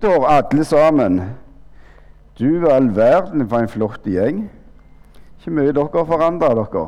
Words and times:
nyttår, 0.00 0.26
alle 0.26 0.64
sammen. 0.64 1.22
Du 2.38 2.68
all 2.68 2.96
verden 2.96 3.48
for 3.48 3.58
en 3.58 3.68
flott 3.68 4.04
gjeng. 4.04 4.50
Ikke 5.38 5.50
mye 5.50 5.72
dere 5.72 5.88
har 5.92 6.06
forandra 6.06 6.54
dere. 6.54 6.86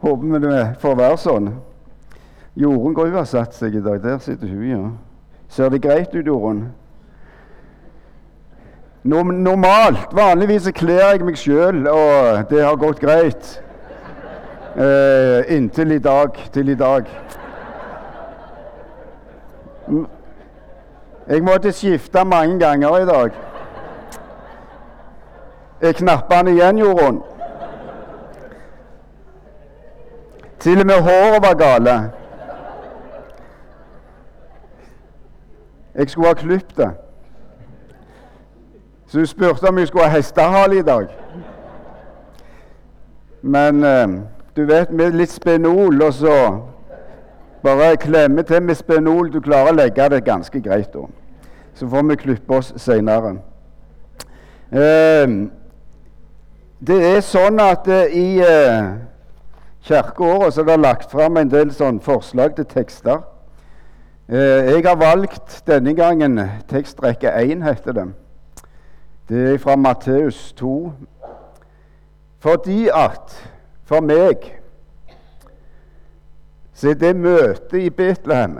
Håper 0.00 0.26
vi 0.26 0.38
det 0.46 0.66
får 0.80 0.96
være 0.96 1.16
sånn. 1.18 1.50
Jorunn 2.56 2.94
gru 2.94 3.10
har 3.14 3.24
satt 3.24 3.54
seg 3.54 3.74
i 3.74 3.82
dag. 3.82 4.02
Der 4.02 4.18
sitter 4.18 4.48
hun, 4.48 4.68
ja. 4.68 4.90
Ser 5.48 5.70
det 5.70 5.82
greit 5.82 6.14
ut, 6.14 6.26
Jorunn? 6.26 6.70
Normalt, 9.02 10.12
vanligvis 10.12 10.68
kler 10.76 11.00
jeg 11.00 11.24
meg 11.24 11.38
sjøl, 11.40 11.86
og 11.88 12.44
det 12.50 12.62
har 12.64 12.76
gått 12.76 13.00
greit. 13.00 13.60
Eh, 14.76 15.56
inntil 15.56 15.96
i 15.96 15.98
dag. 15.98 16.36
Til 16.52 16.68
i 16.68 16.78
dag. 16.78 17.08
Jeg 21.30 21.42
måtte 21.42 21.72
skifte 21.72 22.24
mange 22.24 22.58
ganger 22.58 22.96
i 22.96 23.06
dag. 23.06 23.30
Er 25.80 25.92
knappene 25.92 26.50
igjen, 26.50 26.78
Jorunn? 26.78 27.22
Til 30.58 30.80
og 30.80 30.86
med 30.86 30.94
håret 30.94 31.42
var 31.42 31.54
gale. 31.54 32.10
Jeg 35.94 36.10
skulle 36.10 36.28
ha 36.28 36.34
klippet 36.34 36.76
det. 36.76 36.90
Så 39.06 39.18
hun 39.18 39.26
spurte 39.26 39.68
om 39.68 39.78
jeg 39.78 39.88
skulle 39.88 40.04
ha 40.04 40.16
hestehale 40.16 40.78
i 40.78 40.82
dag. 40.82 41.06
Men 43.42 43.84
eh, 43.84 44.08
du 44.56 44.64
vet, 44.64 44.90
med 44.90 45.10
litt 45.10 45.30
spenol 45.30 46.02
og 46.02 46.12
så 46.12 46.36
bare 47.62 47.96
klemme 47.96 48.42
til 48.42 48.62
med 48.62 48.74
spenol. 48.74 49.32
Du 49.32 49.40
klarer 49.40 49.72
å 49.72 49.76
legge 49.76 50.08
det 50.12 50.24
ganske 50.24 50.60
greit 50.60 50.92
da. 50.94 51.06
Så 51.74 51.88
får 51.88 52.06
vi 52.08 52.16
klippe 52.16 52.56
oss 52.56 52.72
seinere. 52.76 53.36
Eh, 54.70 55.38
det 56.80 56.98
er 57.10 57.20
sånn 57.24 57.60
at 57.60 57.88
eh, 57.92 58.14
i 58.16 58.40
eh, 58.40 58.92
kirkeåret 59.84 60.54
så 60.54 60.62
er 60.62 60.70
det 60.70 60.78
lagt 60.80 61.12
fram 61.12 61.36
en 61.36 61.50
del 61.52 61.72
sånn 61.76 62.00
forslag 62.00 62.54
til 62.56 62.68
tekster. 62.70 63.20
Eh, 64.30 64.70
jeg 64.70 64.86
har 64.86 64.96
valgt 64.96 65.60
denne 65.68 65.92
gangen 65.98 66.38
tekstrekke 66.70 67.32
1, 67.34 67.64
heter 67.66 67.96
det. 67.98 68.06
Det 69.28 69.42
er 69.54 69.58
fra 69.58 69.76
Matteus 69.76 70.52
2. 70.58 70.92
Fordi 72.40 72.88
at 72.88 73.34
for 73.84 74.00
meg 74.00 74.48
så 76.80 76.88
er 76.88 76.94
det 76.94 77.16
møtet 77.16 77.82
i 77.82 77.90
Betlehem, 77.90 78.58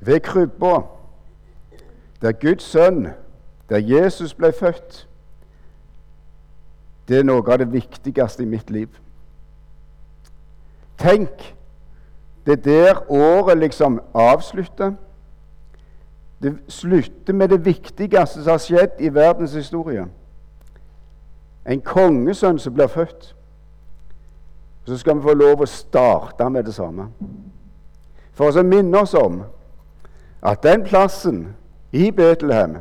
ved 0.00 0.20
krybba, 0.20 0.80
der 2.22 2.32
Guds 2.32 2.62
sønn, 2.62 3.06
der 3.68 3.78
Jesus 3.78 4.34
ble 4.34 4.52
født, 4.52 5.08
det 7.08 7.18
er 7.18 7.24
noe 7.24 7.40
av 7.48 7.62
det 7.62 7.70
viktigste 7.72 8.44
i 8.44 8.50
mitt 8.50 8.70
liv. 8.70 8.92
Tenk, 11.00 11.54
det 12.46 12.58
er 12.58 12.62
der 12.68 13.02
året 13.08 13.58
liksom 13.58 14.00
avslutter. 14.14 14.92
Det 16.42 16.58
slutter 16.68 17.32
med 17.32 17.48
det 17.48 17.64
viktigste 17.64 18.26
som 18.42 18.50
har 18.50 18.60
skjedd 18.60 19.00
i 19.00 19.14
verdens 19.14 19.56
historie. 19.56 20.04
En 21.64 21.80
kongesønn 21.80 22.60
som 22.60 22.74
blir 22.76 22.92
født. 22.92 23.32
Så 24.86 24.98
skal 24.98 25.16
vi 25.16 25.22
få 25.22 25.34
lov 25.34 25.62
å 25.62 25.66
starte 25.66 26.48
med 26.50 26.66
det 26.66 26.74
samme. 26.74 27.08
For 28.34 28.50
å 28.50 28.64
minne 28.66 29.04
oss 29.04 29.14
om 29.14 29.42
at 30.42 30.62
den 30.64 30.82
plassen 30.84 31.44
i 31.92 32.10
Betlehem, 32.10 32.80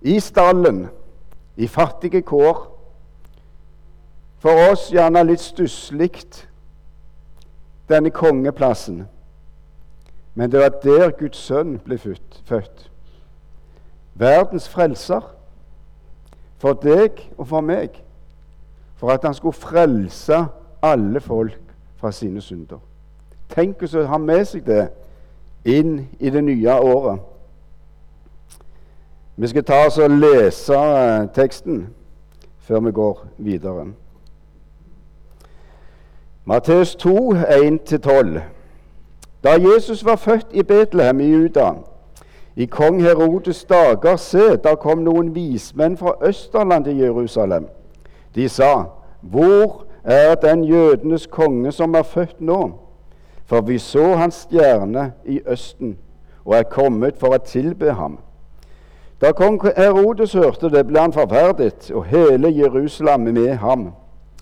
i 0.00 0.20
stallen, 0.20 0.86
i 1.56 1.66
fattige 1.66 2.22
kår 2.22 2.66
For 4.38 4.70
oss 4.70 4.84
gjerne 4.94 5.24
litt 5.26 5.42
stusslig, 5.42 6.20
denne 7.90 8.12
kongeplassen. 8.14 9.08
Men 10.38 10.52
det 10.52 10.60
var 10.60 10.76
der 10.84 11.10
Guds 11.18 11.40
sønn 11.42 11.80
ble 11.82 11.98
født. 11.98 12.84
Verdens 14.14 14.68
frelser. 14.70 15.24
For 16.58 16.78
deg 16.78 17.18
og 17.36 17.48
for 17.50 17.66
meg. 17.66 17.98
For 18.98 19.10
at 19.10 19.26
han 19.26 19.34
skulle 19.34 19.58
frelse 19.58 20.44
alle 20.82 21.20
folk 21.20 21.60
fra 21.96 22.12
sine 22.12 22.40
synder. 22.40 22.78
Tenk 23.48 23.82
å 23.82 24.04
ha 24.06 24.18
med 24.18 24.44
seg 24.46 24.66
det 24.66 24.88
inn 25.64 26.08
i 26.20 26.30
det 26.30 26.44
nye 26.44 26.74
året. 26.80 27.20
Vi 29.36 29.46
skal 29.46 29.64
ta 29.64 29.84
oss 29.86 29.98
og 29.98 30.10
lese 30.10 30.74
eh, 30.74 31.28
teksten 31.34 31.86
før 32.58 32.80
vi 32.80 32.92
går 32.92 33.26
videre. 33.38 33.86
Matteus 36.44 36.96
2, 36.96 37.34
1-12. 37.34 38.40
Da 39.44 39.50
Jesus 39.50 40.04
var 40.04 40.16
født 40.16 40.46
i 40.52 40.62
Betlehem 40.62 41.20
i 41.20 41.28
Juda, 41.28 41.70
i 42.56 42.66
kong 42.66 43.02
Herodes 43.02 43.64
dager, 43.64 44.16
se, 44.16 44.56
da 44.56 44.74
kom 44.74 45.04
noen 45.06 45.34
vismenn 45.34 45.96
fra 45.96 46.16
Østerland 46.22 46.84
til 46.84 46.98
Jerusalem. 46.98 47.68
De 48.34 48.48
sa, 48.48 48.84
Hvor 49.20 49.87
er 50.08 50.34
den 50.34 50.64
jødenes 50.64 51.26
konge 51.26 51.72
som 51.72 51.94
er 51.94 52.02
født 52.02 52.40
nå. 52.40 52.72
For 53.46 53.60
vi 53.60 53.78
så 53.78 54.14
hans 54.16 54.34
stjerne 54.34 55.12
i 55.24 55.40
Østen 55.46 55.98
og 56.44 56.54
er 56.56 56.62
kommet 56.62 57.18
for 57.20 57.36
å 57.36 57.44
tilbe 57.44 57.92
ham. 57.92 58.18
Da 59.20 59.32
kong 59.36 59.58
Herodes 59.76 60.32
hørte 60.32 60.70
det, 60.70 60.86
ble 60.86 61.00
han 61.00 61.12
forferdet, 61.12 61.90
og 61.90 62.06
hele 62.08 62.48
Jerusalem 62.54 63.20
med 63.34 63.56
ham. 63.60 63.90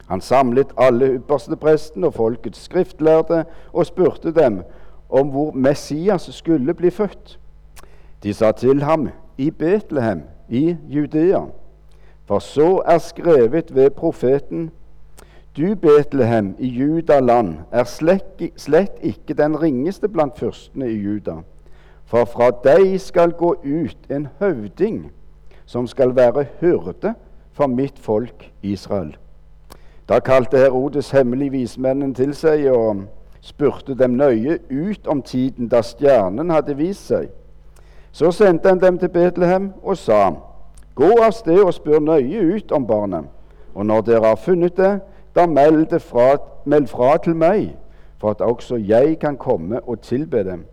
Han 0.06 0.20
samlet 0.20 0.74
alle 0.78 1.16
yppersteprestene 1.16 2.06
og 2.06 2.14
folkets 2.14 2.66
skriftlærde 2.68 3.44
og 3.72 3.86
spurte 3.86 4.30
dem 4.30 4.60
om 5.08 5.32
hvor 5.34 5.52
Messias 5.54 6.28
skulle 6.30 6.74
bli 6.74 6.90
født. 6.90 7.38
De 8.22 8.34
sa 8.34 8.52
til 8.52 8.82
ham, 8.82 9.08
i 9.38 9.50
Betlehem 9.50 10.22
i 10.48 10.76
Judea. 10.88 11.40
For 12.26 12.38
så 12.38 12.82
er 12.86 12.98
skrevet 12.98 13.74
ved 13.74 13.90
profeten 13.90 14.70
du, 15.56 15.74
Betlehem, 15.74 16.54
i 16.58 16.66
Judaland, 16.66 17.56
er 17.72 17.84
slett, 17.84 19.00
ikke 19.02 19.34
den 19.34 19.62
ringeste 19.62 20.08
blant 20.08 20.38
fyrstene 20.38 20.88
i 20.90 20.96
Juda. 20.96 21.40
For 22.06 22.24
fra 22.24 22.50
deg 22.64 23.00
skal 23.00 23.32
gå 23.32 23.54
ut 23.64 24.10
en 24.10 24.28
høvding 24.38 25.10
som 25.66 25.86
skal 25.86 26.16
være 26.16 26.46
hyrde 26.60 27.14
for 27.52 27.66
mitt 27.66 27.98
folk 27.98 28.52
Israel. 28.62 29.16
Da 30.08 30.18
kalte 30.18 30.58
Herodes 30.58 31.10
hemmelig 31.10 31.52
vismennene 31.52 32.14
til 32.14 32.34
seg 32.34 32.68
og 32.70 33.06
spurte 33.40 33.94
dem 33.98 34.14
nøye 34.14 34.58
ut 34.70 35.06
om 35.06 35.22
tiden 35.22 35.68
da 35.68 35.82
stjernen 35.82 36.50
hadde 36.50 36.76
vist 36.78 37.08
seg. 37.10 37.32
Så 38.12 38.30
sendte 38.32 38.68
han 38.68 38.80
dem 38.80 38.98
til 38.98 39.08
Betlehem 39.08 39.72
og 39.82 39.96
sa, 39.96 40.30
Gå 40.96 41.10
av 41.20 41.34
sted 41.36 41.58
og 41.60 41.74
spør 41.74 42.00
nøye 42.00 42.54
ut 42.56 42.72
om 42.72 42.86
barnet, 42.86 43.26
og 43.74 43.86
når 43.86 44.06
dere 44.06 44.30
har 44.30 44.38
funnet 44.40 44.76
det, 44.76 44.94
da 45.36 45.46
meld 45.46 46.00
fra, 46.00 46.36
meld 46.64 46.86
fra 46.88 47.16
til 47.16 47.36
meg, 47.36 47.76
for 48.18 48.30
at 48.30 48.40
også 48.40 48.76
jeg 48.76 49.18
kan 49.18 49.36
komme 49.36 49.80
og 49.80 50.00
tilbe 50.00 50.44
dem. 50.44 50.64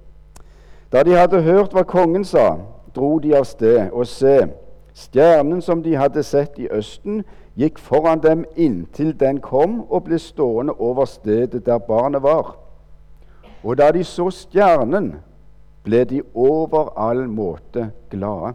Da 0.92 1.04
de 1.04 1.18
hadde 1.18 1.42
hørt 1.42 1.74
hva 1.74 1.84
kongen 1.84 2.26
sa, 2.26 2.56
dro 2.96 3.20
de 3.20 3.36
av 3.36 3.44
sted, 3.50 3.90
og 3.92 4.08
se, 4.08 4.48
stjernen 4.94 5.62
som 5.62 5.84
de 5.84 5.96
hadde 5.98 6.24
sett 6.24 6.60
i 6.62 6.70
østen, 6.72 7.24
gikk 7.58 7.80
foran 7.80 8.22
dem 8.22 8.46
inntil 8.56 9.14
den 9.20 9.40
kom 9.42 9.82
og 9.90 10.04
ble 10.08 10.20
stående 10.20 10.74
over 10.80 11.06
stedet 11.06 11.66
der 11.66 11.78
barnet 11.78 12.24
var. 12.24 12.56
Og 13.64 13.78
da 13.78 13.92
de 13.92 14.04
så 14.04 14.30
stjernen, 14.30 15.16
ble 15.84 16.04
de 16.06 16.22
over 16.34 16.94
all 16.98 17.28
måte 17.28 17.90
glade. 18.10 18.54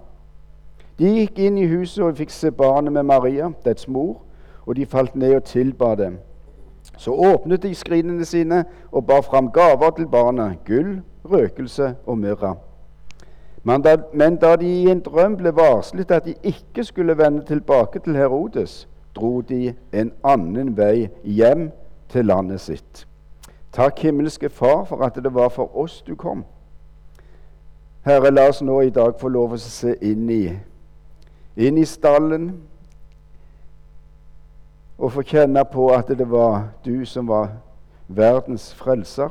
De 0.98 1.10
gikk 1.20 1.38
inn 1.38 1.58
i 1.58 1.66
huset 1.68 2.04
og 2.04 2.16
fikk 2.16 2.32
se 2.34 2.50
barnet 2.50 2.92
med 2.92 3.02
Maria, 3.06 3.50
dets 3.64 3.88
mor, 3.88 4.22
og 4.68 4.76
de 4.76 4.86
falt 4.86 5.16
ned 5.16 5.34
og 5.34 5.44
tilba 5.44 5.94
dem. 5.94 6.18
Så 6.96 7.10
åpnet 7.10 7.62
de 7.62 7.74
skrinene 7.74 8.24
sine 8.24 8.64
og 8.92 9.06
bar 9.06 9.20
fram 9.20 9.48
gaver 9.52 9.90
til 9.96 10.06
barna, 10.06 10.52
gull, 10.66 11.00
røkelse 11.24 11.94
og 12.06 12.18
myrra. 12.18 12.54
Men 13.64 13.82
da, 13.82 13.96
men 14.12 14.36
da 14.36 14.56
de 14.56 14.66
i 14.66 14.90
en 14.90 15.00
drøm 15.00 15.36
ble 15.40 15.54
varslet 15.56 16.10
at 16.10 16.24
de 16.24 16.34
ikke 16.42 16.84
skulle 16.84 17.18
vende 17.18 17.44
tilbake 17.44 17.98
til 17.98 18.16
Herodes, 18.16 18.88
dro 19.16 19.40
de 19.40 19.74
en 19.92 20.12
annen 20.24 20.76
vei 20.76 21.08
hjem 21.24 21.70
til 22.08 22.28
landet 22.28 22.60
sitt. 22.60 23.06
Takk, 23.72 23.98
himmelske 23.98 24.48
Far, 24.48 24.84
for 24.84 25.02
at 25.04 25.16
det 25.16 25.34
var 25.34 25.48
for 25.48 25.76
oss 25.76 26.02
du 26.02 26.14
kom. 26.14 26.44
Herre, 28.04 28.30
la 28.30 28.48
oss 28.48 28.62
nå 28.62 28.80
i 28.80 28.90
dag 28.90 29.16
få 29.20 29.28
lov 29.28 29.56
å 29.56 29.60
se 29.60 29.96
inn 30.00 30.28
i, 30.30 30.44
inn 31.56 31.78
i 31.78 31.84
stallen, 31.84 32.52
og 34.98 35.12
få 35.12 35.22
kjenne 35.22 35.64
på 35.64 35.88
at 35.94 36.08
det 36.08 36.30
var 36.30 36.68
du 36.84 37.04
som 37.06 37.28
var 37.28 37.52
verdens 38.08 38.74
frelser. 38.74 39.30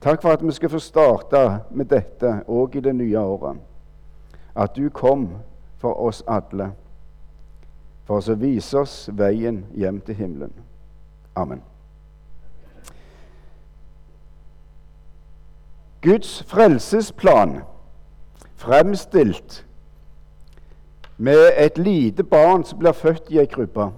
Takk 0.00 0.22
for 0.22 0.30
at 0.30 0.44
vi 0.46 0.52
skal 0.52 0.70
få 0.70 0.78
starte 0.78 1.60
med 1.70 1.90
dette 1.90 2.40
òg 2.46 2.76
i 2.76 2.80
det 2.80 2.94
nye 2.94 3.18
året. 3.18 3.56
At 4.54 4.76
du 4.76 4.88
kom 4.90 5.28
for 5.78 5.98
oss 6.06 6.22
alle, 6.26 6.70
for 8.06 8.22
å 8.22 8.36
vise 8.38 8.78
oss 8.78 9.08
veien 9.12 9.64
hjem 9.74 10.00
til 10.00 10.14
himmelen. 10.14 10.52
Amen. 11.36 11.62
Guds 16.00 16.42
frelsesplan 16.46 17.60
fremstilt 18.56 19.64
med 21.16 21.50
et 21.56 21.78
lite 21.78 22.22
barn 22.22 22.64
som 22.64 22.78
blir 22.78 22.92
født 22.92 23.30
i 23.30 23.40
ei 23.42 23.48
krybbe. 23.50 23.90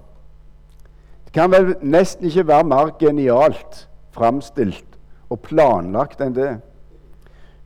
Det 1.29 1.33
kan 1.33 1.51
vel 1.51 1.75
nesten 1.81 2.25
ikke 2.25 2.47
være 2.47 2.63
mer 2.63 2.87
genialt 2.99 3.89
framstilt 4.11 4.95
og 5.29 5.43
planlagt 5.45 6.21
enn 6.25 6.33
det. 6.33 6.55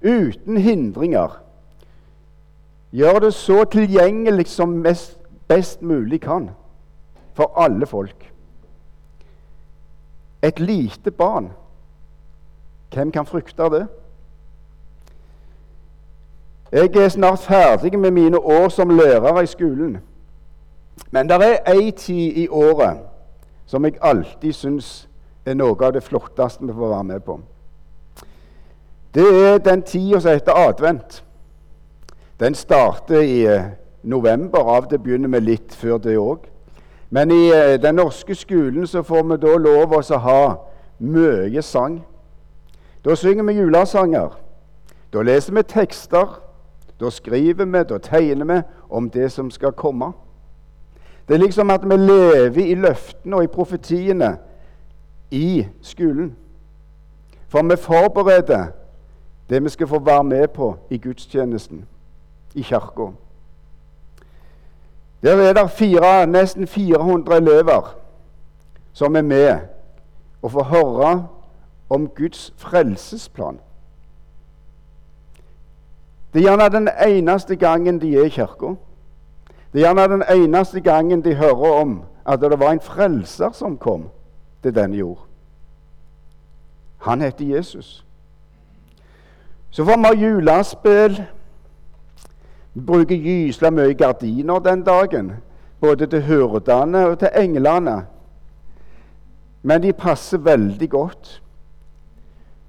Uten 0.03 0.57
hindringer. 0.57 1.37
Gjør 2.91 3.19
det 3.23 3.29
så 3.33 3.63
tilgjengelig 3.63 4.49
som 4.51 4.73
mest, 4.83 5.15
best 5.47 5.81
mulig 5.81 6.19
kan 6.21 6.49
for 7.33 7.53
alle 7.55 7.87
folk. 7.87 8.27
Et 10.43 10.59
lite 10.59 11.11
barn. 11.11 11.47
Hvem 12.93 13.11
kan 13.11 13.25
frykte 13.25 13.69
det? 13.71 13.87
Jeg 16.71 16.95
er 16.95 17.09
snart 17.09 17.39
ferdig 17.39 17.99
med 17.99 18.11
mine 18.11 18.37
år 18.37 18.69
som 18.69 18.89
lærer 18.89 19.41
i 19.41 19.47
skolen. 19.47 19.97
Men 21.11 21.29
det 21.29 21.39
er 21.39 21.71
ei 21.71 21.91
tid 21.91 22.43
i 22.43 22.47
året 22.47 23.12
som 23.73 23.85
jeg 23.85 23.97
alltid 24.05 24.53
syns 24.53 24.87
er 25.49 25.55
noe 25.57 25.73
av 25.81 25.95
det 25.95 26.03
flotteste 26.05 26.61
vi 26.61 26.73
får 26.77 26.91
være 26.91 27.05
med 27.09 27.23
på. 27.25 27.39
Det 29.13 29.25
er 29.25 29.57
den 29.65 29.81
tida 29.81 30.19
som 30.21 30.35
heter 30.35 30.59
advent. 30.69 31.23
Den 32.39 32.53
starter 32.53 33.21
i 33.21 33.39
eh, 33.49 33.71
november 34.03 34.69
av. 34.75 34.85
Det 34.91 35.01
begynner 35.01 35.29
vi 35.33 35.39
litt 35.39 35.73
før 35.73 35.97
det 35.97 36.19
òg. 36.21 36.45
Men 37.09 37.33
i 37.33 37.49
eh, 37.49 37.79
den 37.81 37.97
norske 37.97 38.35
skolen 38.37 38.85
så 38.87 39.01
får 39.01 39.25
vi 39.31 39.41
da 39.41 39.57
lov 39.57 39.97
å 39.97 40.21
ha 40.21 40.39
mye 40.99 41.61
sang. 41.65 42.03
Da 43.05 43.17
synger 43.17 43.49
vi 43.49 43.57
julesanger. 43.57 44.37
Da 45.13 45.25
leser 45.25 45.57
vi 45.57 45.65
tekster. 45.65 46.37
Da 47.01 47.09
skriver 47.09 47.65
vi, 47.65 47.83
da 47.89 47.97
tegner 47.97 48.45
vi 48.53 48.61
om 48.89 49.09
det 49.09 49.31
som 49.33 49.49
skal 49.51 49.73
komme. 49.73 50.13
Det 51.27 51.33
er 51.33 51.37
liksom 51.37 51.69
at 51.69 51.89
vi 51.89 51.95
lever 51.95 52.65
i 52.65 52.75
løftene 52.75 53.35
og 53.35 53.43
i 53.43 53.47
profetiene 53.47 54.37
i 55.31 55.67
skolen. 55.81 56.35
For 57.47 57.61
vi 57.63 57.75
forbereder 57.75 58.65
det 59.49 59.63
vi 59.63 59.69
skal 59.69 59.87
få 59.87 59.99
være 59.99 60.23
med 60.23 60.47
på 60.47 60.75
i 60.89 60.97
gudstjenesten 60.97 61.85
i 62.53 62.61
kirka. 62.61 63.11
Der 65.23 65.35
er 65.35 65.53
det 65.53 65.71
fire, 65.71 66.27
nesten 66.27 66.67
400 66.67 67.37
elever 67.37 67.95
som 68.93 69.15
er 69.15 69.21
med 69.21 69.59
og 70.41 70.51
får 70.51 70.63
høre 70.63 71.27
om 71.89 72.07
Guds 72.07 72.53
frelsesplan. 72.57 73.59
Det 76.33 76.39
er 76.39 76.43
gjerne 76.43 76.69
den 76.77 76.89
eneste 77.07 77.55
gangen 77.55 78.01
de 78.01 78.17
er 78.17 78.23
i 78.23 78.29
kirka. 78.29 78.73
Det 79.73 79.81
er 79.81 79.93
gjerne 79.93 80.13
den 80.13 80.23
eneste 80.29 80.79
gangen 80.79 81.23
de 81.23 81.35
hører 81.35 81.81
om 81.81 82.03
at 82.25 82.41
det 82.41 82.59
var 82.59 82.71
en 82.71 82.81
frelser 82.81 83.51
som 83.51 83.77
kom 83.77 84.09
til 84.63 84.75
denne 84.75 84.97
jord. 84.97 85.25
Han 86.97 87.21
heter 87.21 87.45
Jesus. 87.45 88.05
Så 89.71 89.85
får 89.85 89.97
vi 89.97 90.25
julespill. 90.25 91.23
Vi 92.73 92.81
bruker 92.81 93.15
gysla 93.15 93.69
mye 93.69 93.93
gardiner 93.93 94.59
den 94.59 94.83
dagen, 94.83 95.31
både 95.81 96.07
til 96.07 96.21
hyrdene 96.21 97.07
og 97.07 97.19
til 97.19 97.29
englene. 97.35 98.05
Men 99.63 99.83
de 99.83 99.93
passer 99.93 100.37
veldig 100.37 100.89
godt, 100.89 101.41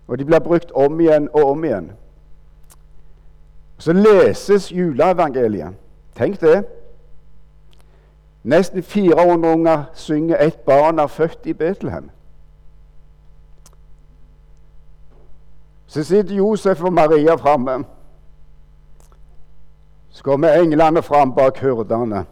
og 0.09 0.19
de 0.19 0.25
blir 0.25 0.39
brukt 0.39 0.73
om 0.73 1.01
igjen 1.01 1.29
og 1.33 1.51
om 1.51 1.65
igjen. 1.65 1.91
Så 3.79 3.93
leses 3.93 4.73
juleevangeliet. 4.73 5.75
Tenk 6.17 6.41
det. 6.41 6.65
Nesten 8.44 8.82
400 8.82 9.52
unger 9.52 9.85
synger 9.94 10.37
'Et 10.37 10.58
barn 10.67 10.99
er 10.99 11.06
født 11.06 11.46
i 11.46 11.52
Betlehem'. 11.52 12.11
Så 15.87 16.05
sitter 16.05 16.35
Josef 16.35 16.82
og 16.82 16.93
Maria 16.93 17.35
framme. 17.35 17.85
Så 20.11 20.23
kommer 20.23 20.52
englene 20.52 21.02
fram 21.02 21.35
bak 21.35 21.61
hurdene. 21.61 22.26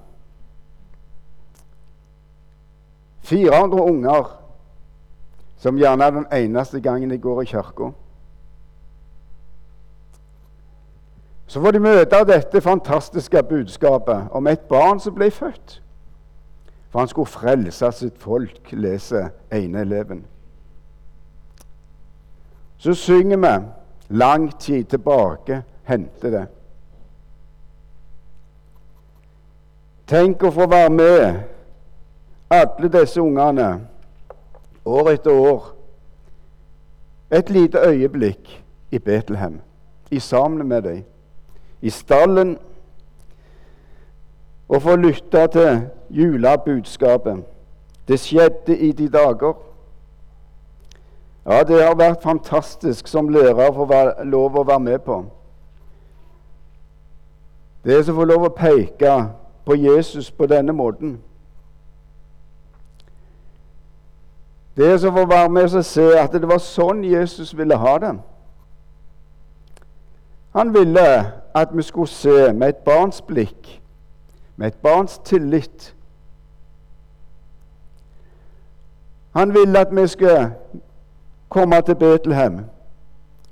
400 3.20 3.82
unger 3.82 4.38
som 5.56 5.76
gjerne 5.76 6.05
er 6.05 6.11
den 6.11 6.26
eneste 6.32 6.81
gangen 6.81 7.11
de 7.11 7.19
går 7.19 7.43
i 7.43 7.44
kirka. 7.44 7.91
Så 11.47 11.61
får 11.61 11.70
de 11.70 11.79
møte 11.79 12.25
dette 12.25 12.61
fantastiske 12.61 13.43
budskapet 13.43 14.26
om 14.31 14.47
et 14.47 14.61
barn 14.61 15.00
som 15.00 15.14
ble 15.14 15.31
født. 15.31 15.82
For 16.93 16.99
han 16.99 17.09
skulle 17.09 17.27
frelse 17.27 17.93
sitt 17.93 18.19
folk, 18.21 18.73
leser 18.73 19.31
ene 19.53 19.81
eleven. 19.81 20.27
Så 22.79 22.94
synger 22.94 23.37
vi 23.37 23.67
'Lang 24.09 24.61
tid 24.61 24.85
tilbake 24.85 25.62
hendte 25.85 26.31
det'. 26.31 26.47
Tenk 30.06 30.43
å 30.43 30.50
få 30.50 30.67
være 30.67 30.91
med 30.91 31.41
alle 32.50 32.89
disse 32.89 33.23
ungene 33.23 33.87
år 34.85 35.11
etter 35.11 35.31
år. 35.31 35.71
Et 37.31 37.50
lite 37.50 37.79
øyeblikk 37.79 38.65
i 38.91 38.99
Betlehem, 38.99 39.61
i 40.11 40.19
sammen 40.19 40.69
med 40.69 40.83
dem. 40.83 41.05
I 41.81 41.91
stallen. 41.91 42.59
Og 44.73 44.83
få 44.83 44.97
lytte 44.97 45.47
til 45.53 45.83
julebudskapet. 46.11 47.45
Det 48.09 48.21
skjedde 48.21 48.79
i 48.79 48.93
de 48.93 49.09
dager. 49.13 49.53
Ja, 51.47 51.63
det 51.63 51.83
har 51.83 51.95
vært 51.99 52.23
fantastisk 52.23 53.09
som 53.11 53.29
lærer 53.29 53.69
å 53.69 53.75
få 53.75 53.87
lov 54.25 54.57
å 54.57 54.65
være 54.65 54.81
med 54.81 55.05
på. 55.05 55.19
Det 57.85 57.99
er 57.99 58.02
som 58.07 58.14
å 58.14 58.23
få 58.23 58.29
lov 58.31 58.47
å 58.47 58.55
peke 58.55 59.14
på 59.67 59.75
Jesus 59.75 60.31
på 60.31 60.47
denne 60.47 60.73
måten. 60.73 61.19
Det 64.76 64.87
er 64.93 64.97
som 65.02 65.19
å 65.19 65.26
være 65.26 65.50
med 65.52 65.75
og 65.75 65.85
se 65.85 66.07
at 66.19 66.33
det 66.33 66.49
var 66.49 66.62
sånn 66.62 67.02
Jesus 67.05 67.52
ville 67.59 67.76
ha 67.76 67.99
det. 67.99 68.14
Han 70.57 70.73
ville 70.75 71.09
at 71.55 71.75
vi 71.75 71.83
skulle 71.83 72.09
se 72.09 72.52
med 72.52 72.69
et 72.69 72.85
barns 72.87 73.21
blikk, 73.21 73.82
med 74.62 74.69
et 74.69 74.83
barns 74.83 75.19
tillit. 75.19 75.97
Han 79.33 79.54
ville 79.54 79.78
at 79.78 79.97
vi 79.97 80.07
skulle 80.07 80.54
komme 81.49 81.81
til 81.81 81.95
Betlehem 81.95 82.61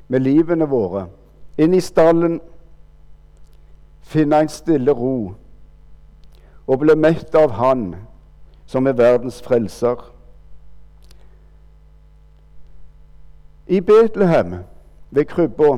med 0.08 0.20
livene 0.20 0.68
våre, 0.70 1.08
inn 1.58 1.74
i 1.74 1.80
stallen, 1.80 2.36
finne 4.02 4.38
en 4.38 4.48
stille 4.48 4.94
ro 4.94 5.32
og 6.66 6.78
bli 6.78 6.94
møtt 6.94 7.34
av 7.34 7.58
Han 7.58 7.96
som 8.66 8.86
er 8.86 8.94
verdens 8.94 9.42
frelser. 9.42 10.06
I 13.66 13.80
Betlehem, 13.80 14.54
ved 15.10 15.24
krybba, 15.24 15.76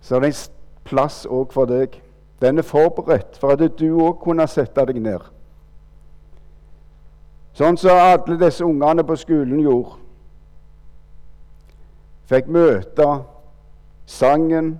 så 0.00 0.16
er 0.16 0.20
det 0.20 0.32
en 0.32 0.42
plass 0.84 1.26
òg 1.28 1.52
for 1.52 1.68
deg. 1.68 2.00
Den 2.40 2.58
er 2.58 2.62
forberedt 2.62 3.38
for 3.40 3.56
at 3.56 3.78
du 3.78 4.00
òg 4.00 4.18
kunne 4.20 4.46
sette 4.48 4.84
deg 4.86 5.00
ned. 5.00 5.22
Sånn 7.56 7.78
som 7.80 7.96
alle 7.96 8.36
disse 8.40 8.64
ungene 8.64 9.04
på 9.06 9.16
skolen 9.16 9.62
gjorde 9.64 9.96
fikk 12.26 12.50
møte 12.50 13.06
sangen 14.06 14.74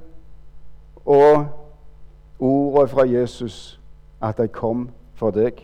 og 1.07 1.47
ordet 2.43 2.91
fra 2.91 3.07
Jesus, 3.07 3.81
at 4.21 4.37
de 4.39 4.49
kom 4.49 4.89
for 5.15 5.31
deg. 5.31 5.63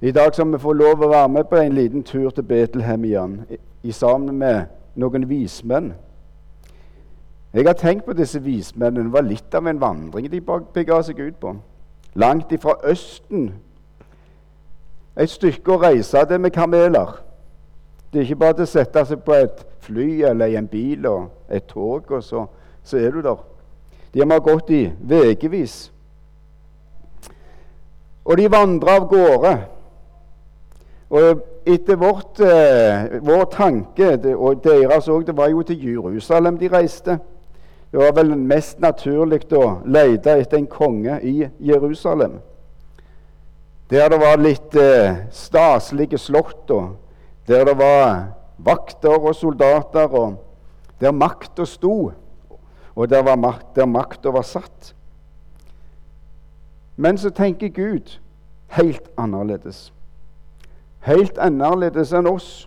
I 0.00 0.10
dag 0.10 0.34
skal 0.34 0.52
vi 0.52 0.58
få 0.62 0.72
lov 0.72 1.02
å 1.02 1.10
være 1.10 1.28
med 1.28 1.48
på 1.50 1.56
en 1.58 1.74
liten 1.74 2.04
tur 2.06 2.30
til 2.30 2.46
Betlehem 2.46 3.04
igjen, 3.04 3.38
i, 3.82 3.92
sammen 3.92 4.36
med 4.38 4.68
noen 4.98 5.24
vismenn. 5.30 5.92
Jeg 7.58 7.66
har 7.66 7.72
tenkt 7.72 8.04
på 8.04 8.12
disse 8.12 8.38
vismennene. 8.38 9.04
Det 9.04 9.12
var 9.12 9.24
litt 9.26 9.54
av 9.54 9.66
en 9.66 9.80
vandring 9.80 10.28
de 10.30 10.40
bega 10.40 11.00
seg 11.02 11.18
ut 11.18 11.38
på. 11.40 11.56
Langt 12.14 12.52
ifra 12.54 12.76
Østen. 12.86 13.48
Et 15.18 15.30
stykke 15.30 15.72
å 15.74 15.80
reise 15.82 16.22
det 16.30 16.36
med 16.38 16.54
kameler 16.54 17.16
Det 18.12 18.20
er 18.20 18.28
ikke 18.28 18.36
bare 18.38 18.54
til 18.60 18.62
å 18.62 18.70
sette 18.70 19.02
seg 19.04 19.24
på 19.26 19.34
et 19.34 19.64
fly 19.82 20.22
eller 20.28 20.52
i 20.52 20.56
en 20.56 20.68
bil 20.70 21.06
og 21.10 21.50
et 21.50 21.66
tog, 21.66 22.06
og 22.12 22.22
så, 22.22 22.44
så 22.84 23.00
er 23.02 23.10
du 23.10 23.18
der. 23.26 23.40
De 24.14 24.22
har 24.22 24.40
gått 24.40 24.70
i 24.70 24.84
ukevis. 25.10 25.90
Og 28.24 28.38
de 28.38 28.46
vandra 28.52 28.94
av 29.00 29.08
gårde. 29.10 29.52
Og 31.10 31.42
etter 31.66 31.98
vårt, 31.98 32.40
eh, 32.40 33.18
vår 33.20 33.44
tanke, 33.50 34.36
og 34.36 34.62
deres 34.64 35.08
òg, 35.08 35.26
det 35.26 35.36
var 35.36 35.50
jo 35.50 35.62
til 35.62 35.84
Jerusalem 35.84 36.58
de 36.58 36.68
reiste. 36.68 37.18
Det 37.90 37.98
var 37.98 38.12
vel 38.12 38.34
mest 38.36 38.80
naturlig 38.84 39.46
å 39.56 39.80
lete 39.88 40.34
etter 40.36 40.58
en 40.58 40.66
konge 40.68 41.20
i 41.24 41.48
Jerusalem. 41.58 42.40
Der 43.88 44.10
det 44.12 44.18
var 44.20 44.36
litt 44.36 44.76
eh, 44.76 45.24
staselige 45.32 46.18
slott, 46.20 46.68
og 46.70 46.98
der 47.48 47.64
det 47.64 47.78
var 47.78 48.34
vakter 48.58 49.16
og 49.16 49.34
soldater, 49.34 50.12
og 50.12 50.36
der 51.00 51.16
makta 51.16 51.64
sto, 51.64 52.12
og 52.94 53.08
der, 53.08 53.36
makt, 53.36 53.66
der 53.76 53.86
makta 53.86 54.30
var 54.34 54.42
satt. 54.42 54.94
Men 56.96 57.18
så 57.18 57.30
tenker 57.30 57.68
Gud 57.68 58.18
helt 58.66 59.08
annerledes. 59.16 59.92
Helt 61.00 61.38
annerledes 61.38 62.12
enn 62.12 62.26
oss. 62.26 62.66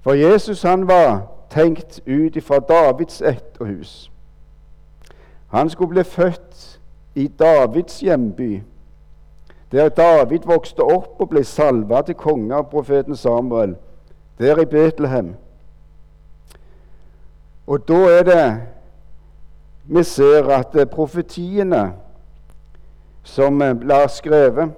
For 0.00 0.16
Jesus 0.16 0.62
han 0.62 0.88
var 0.88 1.28
tenkt 1.50 2.00
ut 2.06 2.36
ifra 2.36 2.58
Davids 2.58 3.22
ett 3.22 3.56
og 3.60 3.66
hus. 3.66 4.10
Han 5.48 5.70
skulle 5.70 5.88
bli 5.88 6.04
født 6.04 6.80
i 7.14 7.28
Davids 7.28 8.00
hjemby, 8.00 8.62
der 9.72 9.88
David 9.88 10.46
vokste 10.46 10.82
opp 10.82 11.20
og 11.20 11.28
ble 11.30 11.44
salva 11.44 12.02
til 12.02 12.14
konge 12.14 12.54
av 12.54 12.70
profeten 12.70 13.16
Samuel, 13.16 13.76
der 14.38 14.62
i 14.62 14.66
Betlehem. 14.66 15.34
Og 17.66 17.88
da 17.88 17.98
er 18.18 18.22
det 18.26 18.46
vi 19.84 20.02
ser 20.04 20.50
at 20.54 20.74
profetiene 20.90 21.92
som 23.22 23.58
blir 23.58 24.06
skrevet, 24.08 24.70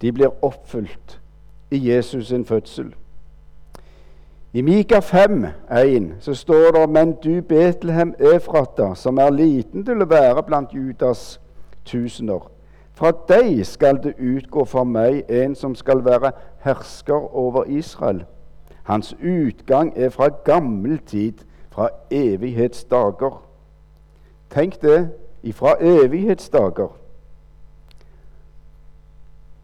de 0.00 0.12
blir 0.12 0.44
oppfylt 0.44 1.18
i 1.70 1.80
Jesus 1.90 2.28
sin 2.28 2.44
fødsel. 2.44 2.94
I 4.56 4.62
Mika 4.62 5.00
5, 5.00 5.46
1, 5.70 6.14
så 6.20 6.34
står 6.34 6.70
det 6.72 6.90
Men 6.90 7.12
du, 7.12 7.42
Betlehem 7.42 8.14
Efrata, 8.18 8.94
som 8.94 9.18
er 9.18 9.30
liten 9.30 9.84
til 9.84 10.00
å 10.00 10.06
være 10.08 10.42
blant 10.46 10.72
Judas 10.72 11.40
tusener. 11.84 12.46
Fra 12.96 13.10
deg 13.28 13.60
skal 13.68 14.00
det 14.00 14.14
utgå 14.16 14.64
for 14.64 14.88
meg 14.88 15.28
en 15.28 15.52
som 15.54 15.74
skal 15.76 16.00
være 16.06 16.30
hersker 16.64 17.36
over 17.36 17.68
Israel. 17.68 18.24
Hans 18.88 19.12
utgang 19.20 19.92
er 19.92 20.08
fra 20.08 20.30
gammel 20.48 21.02
tid, 21.04 21.44
fra 21.68 21.90
evighetsdager. 22.10 23.36
Tenk 24.56 24.80
det 24.80 25.10
ifra 25.44 25.76
evighetsdager. 25.84 26.96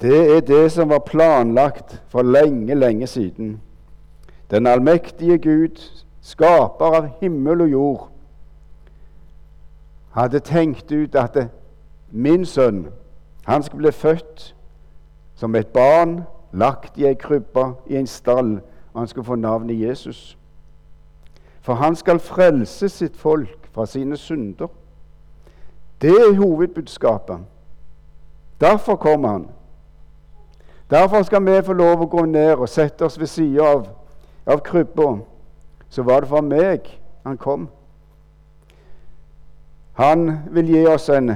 Det 0.04 0.22
er 0.36 0.40
det 0.40 0.64
som 0.72 0.92
var 0.92 1.06
planlagt 1.08 2.02
for 2.12 2.22
lenge, 2.22 2.74
lenge 2.74 3.06
siden. 3.06 3.60
Den 4.52 4.66
allmektige 4.66 5.38
Gud, 5.38 6.04
skaper 6.20 6.84
av 6.84 7.06
himmel 7.20 7.60
og 7.60 7.68
jord, 7.68 8.08
hadde 10.12 10.40
tenkt 10.44 10.92
ut 10.92 11.14
at 11.16 11.38
min 12.10 12.44
sønn 12.44 12.90
han 13.48 13.62
skulle 13.62 13.88
bli 13.88 13.92
født 13.96 14.54
som 15.34 15.56
et 15.56 15.72
barn, 15.72 16.20
lagt 16.52 16.98
i 17.00 17.06
ei 17.08 17.16
krybbe 17.16 17.64
i 17.88 17.96
en 17.96 18.06
stall, 18.06 18.60
og 18.92 19.00
han 19.00 19.08
skulle 19.08 19.24
få 19.24 19.34
navnet 19.40 19.80
Jesus. 19.80 20.36
For 21.60 21.74
han 21.74 21.96
skal 21.96 22.20
frelse 22.20 22.88
sitt 22.88 23.16
folk 23.16 23.70
fra 23.72 23.86
sine 23.86 24.16
synder. 24.16 24.68
Det 26.02 26.10
er 26.10 26.36
hovedbudskapet. 26.36 27.38
Derfor 28.60 28.96
kommer 28.96 29.28
han. 29.28 29.48
Derfor 30.90 31.22
skal 31.22 31.46
vi 31.46 31.62
få 31.64 31.72
lov 31.72 32.04
å 32.04 32.10
gå 32.12 32.26
ned 32.28 32.52
og 32.52 32.68
sette 32.68 33.08
oss 33.08 33.16
ved 33.18 33.32
sida 33.32 33.64
av 33.64 33.86
av 34.46 34.62
krybba, 34.64 35.18
så 35.88 36.02
var 36.02 36.20
det 36.20 36.28
for 36.28 36.40
meg 36.40 36.88
han 37.24 37.38
kom. 37.38 37.68
Han 39.92 40.38
vil 40.50 40.70
gi 40.72 40.86
oss 40.86 41.08
en 41.12 41.34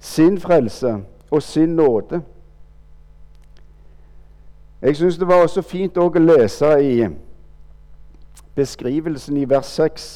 sin 0.00 0.38
frelse 0.40 0.96
og 1.30 1.42
sin 1.42 1.76
nåde. 1.76 2.22
Jeg 4.82 4.96
syns 4.96 5.18
det 5.18 5.28
var 5.28 5.42
også 5.42 5.62
fint 5.62 5.98
å 6.00 6.08
lese 6.16 6.70
i 6.80 7.08
beskrivelsen 8.56 9.36
i 9.36 9.44
vers 9.44 9.68
6. 9.76 10.06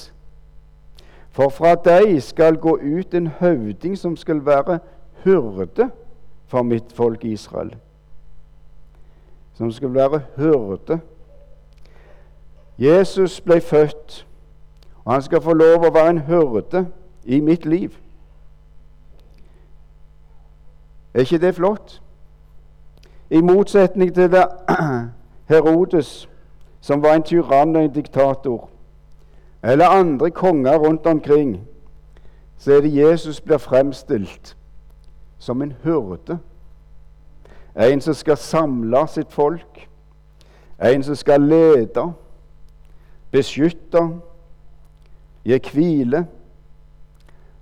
For 1.34 1.50
fra 1.50 1.74
deg 1.74 2.16
skal 2.22 2.56
gå 2.56 2.78
ut 2.78 3.14
en 3.14 3.26
høvding 3.26 3.98
som 3.98 4.16
skal 4.16 4.40
være 4.46 4.78
hyrde 5.24 5.90
for 6.46 6.62
mitt 6.62 6.92
folk 6.94 7.24
Israel. 7.24 7.74
Som 9.54 9.72
skal 9.72 9.94
være 9.94 10.22
hyrde. 10.36 11.00
Jesus 12.78 13.40
ble 13.40 13.60
født, 13.60 14.26
og 15.04 15.12
han 15.12 15.22
skal 15.22 15.40
få 15.40 15.52
lov 15.52 15.84
å 15.84 15.92
være 15.94 16.10
en 16.10 16.24
hyrde 16.26 16.86
i 17.24 17.40
mitt 17.40 17.66
liv. 17.66 17.92
Er 21.14 21.20
ikke 21.20 21.38
det 21.38 21.54
flott? 21.54 22.00
I 23.30 23.40
motsetning 23.40 24.14
til 24.14 24.34
Herodes, 25.50 26.28
som 26.80 27.02
var 27.02 27.14
en 27.14 27.22
tyrann 27.22 27.76
og 27.76 27.84
en 27.84 27.92
diktator, 27.92 28.68
eller 29.62 29.88
andre 29.88 30.30
konger 30.30 30.78
rundt 30.78 31.06
omkring, 31.06 31.60
så 32.58 32.72
er 32.72 32.80
det 32.80 32.96
Jesus 32.96 33.40
blir 33.40 33.58
fremstilt 33.58 34.56
som 35.38 35.62
en 35.62 35.72
hyrde. 35.84 36.38
En 37.76 38.00
som 38.00 38.14
skal 38.14 38.36
samle 38.36 39.06
sitt 39.08 39.32
folk, 39.32 39.88
en 40.82 41.02
som 41.02 41.14
skal 41.14 41.40
lede 41.40 42.12
beskytte, 43.34 44.02
gi 45.44 45.58
hvile. 45.72 46.26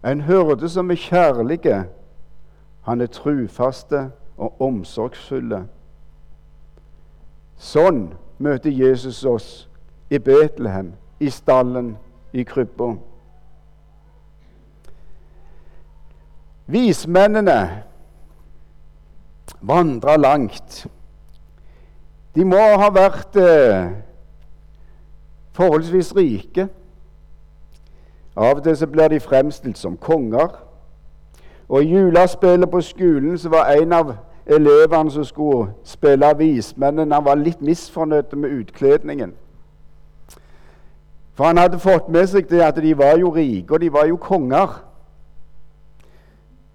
En 0.04 0.20
hyrde 0.20 0.68
som 0.68 0.90
er 0.90 1.00
kjærlige. 1.00 1.84
Han 2.82 3.00
er 3.00 3.06
trufaste 3.06 4.10
og 4.36 4.60
omsorgsfulle. 4.60 5.62
Sånn 7.56 8.08
møter 8.42 8.74
Jesus 8.74 9.22
oss 9.24 9.48
i 10.10 10.18
Betlehem, 10.18 10.92
i 11.22 11.30
stallen, 11.30 11.94
i 12.32 12.42
krybba. 12.44 12.96
Vismennene 16.66 17.60
vandra 19.62 20.16
langt. 20.16 20.86
De 22.34 22.44
må 22.48 22.60
ha 22.80 22.88
vært 22.90 23.36
eh, 23.38 23.92
forholdsvis 25.52 26.16
rike. 26.16 26.68
Av 28.36 28.56
og 28.56 28.62
til 28.64 28.76
så 28.76 28.86
blir 28.86 29.08
de 29.08 29.20
fremstilt 29.20 29.78
som 29.78 29.96
konger. 29.96 30.48
Og 31.68 31.82
I 31.82 31.88
julespillet 31.88 32.70
på 32.70 32.80
skolen 32.80 33.38
så 33.38 33.48
var 33.48 33.72
en 33.72 33.92
av 33.92 34.14
elevene 34.46 35.10
som 35.10 35.24
skulle 35.24 35.72
spille 35.84 36.34
vismennene, 36.38 37.14
han 37.14 37.24
var 37.24 37.34
litt 37.34 37.60
misfornøyd 37.60 38.34
med 38.36 38.50
utkledningen. 38.50 39.32
For 41.34 41.44
han 41.44 41.58
hadde 41.58 41.78
fått 41.78 42.08
med 42.12 42.28
seg 42.28 42.48
det 42.50 42.60
at 42.64 42.80
de 42.82 42.92
var 42.98 43.16
jo 43.20 43.30
rike, 43.32 43.72
og 43.74 43.80
de 43.80 43.92
var 43.92 44.06
jo 44.06 44.16
konger. 44.20 44.82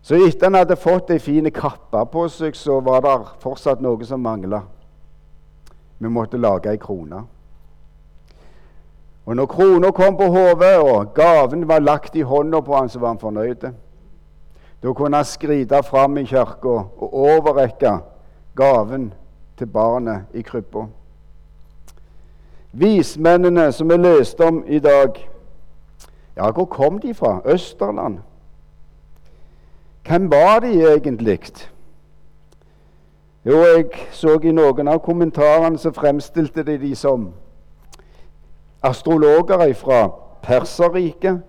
Så 0.01 0.15
etter 0.15 0.47
han 0.47 0.55
hadde 0.55 0.79
fått 0.79 1.11
ei 1.11 1.19
fin 1.19 1.51
kappe 1.51 2.05
på 2.11 2.27
seg, 2.31 2.55
så 2.55 2.79
var 2.81 3.03
det 3.05 3.17
fortsatt 3.43 3.83
noe 3.83 4.05
som 4.05 4.23
mangla. 4.23 4.63
Vi 5.99 6.09
måtte 6.09 6.37
lage 6.37 6.71
ei 6.71 6.79
krone. 6.81 7.25
Og 9.27 9.35
når 9.35 9.45
krona 9.45 9.91
kom 9.91 10.15
på 10.15 10.29
hodet 10.31 10.77
og 10.79 11.13
gaven 11.13 11.67
var 11.67 11.79
lagt 11.83 12.15
i 12.15 12.21
hånda 12.23 12.61
på 12.63 12.75
han, 12.75 12.89
så 12.89 12.99
var 12.99 13.07
han 13.07 13.19
fornøyd. 13.19 13.65
Da 14.83 14.93
kunne 14.93 15.17
han 15.17 15.25
skride 15.25 15.83
fram 15.83 16.17
i 16.17 16.23
kirka 16.23 16.67
og 16.67 17.13
overrekke 17.13 17.97
gaven 18.55 19.13
til 19.57 19.67
barnet 19.67 20.31
i 20.33 20.41
krybba. 20.41 20.85
Vismennene 22.71 23.71
som 23.71 23.89
vi 23.89 23.97
leste 23.97 24.45
om 24.45 24.63
i 24.67 24.79
dag, 24.79 25.29
ja, 26.37 26.51
hvor 26.51 26.65
kom 26.65 26.99
de 26.99 27.13
fra? 27.13 27.41
Østerland. 27.45 28.19
Hvem 30.07 30.31
var 30.31 30.59
de 30.59 30.93
egentlig? 30.93 31.39
Jo, 33.45 33.57
jeg 33.57 33.85
så 34.11 34.39
i 34.43 34.51
noen 34.51 34.87
av 34.87 35.03
kommentarene 35.03 35.77
så 35.77 35.91
fremstilte 35.91 36.63
de 36.63 36.77
de 36.77 36.95
som 36.95 37.33
astrologer 38.83 39.73
fra 39.73 40.07
Perserriket, 40.41 41.41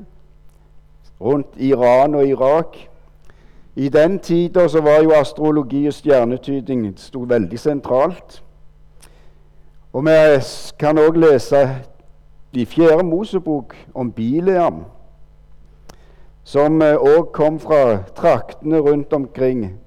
rundt 1.20 1.46
Iran 1.56 2.14
og 2.14 2.26
Irak. 2.26 2.88
I 3.76 3.88
den 3.88 4.18
tida 4.18 4.80
var 4.80 5.02
jo 5.02 5.12
astrologi 5.12 5.86
og 5.86 5.92
stjernetyding 5.92 6.92
sto 6.98 7.20
veldig 7.20 7.58
sentralt. 7.58 8.42
Og 9.92 10.04
vi 10.04 10.16
kan 10.78 10.98
òg 10.98 11.16
lese 11.16 11.62
de 12.54 12.66
Fjerde 12.66 13.02
Mosebok 13.02 13.74
om 13.94 14.12
Bileam, 14.12 14.84
som 16.44 16.80
òg 16.82 17.26
eh, 17.26 17.32
kom 17.32 17.60
fra 17.60 18.02
traktene 18.16 18.80
rundt 18.80 19.12
omkring 19.12 19.78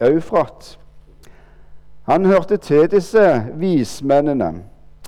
Eufrat. 0.00 0.78
Han 2.04 2.26
hørte 2.26 2.56
til 2.56 2.90
disse 2.90 3.44
vismennene, 3.54 4.52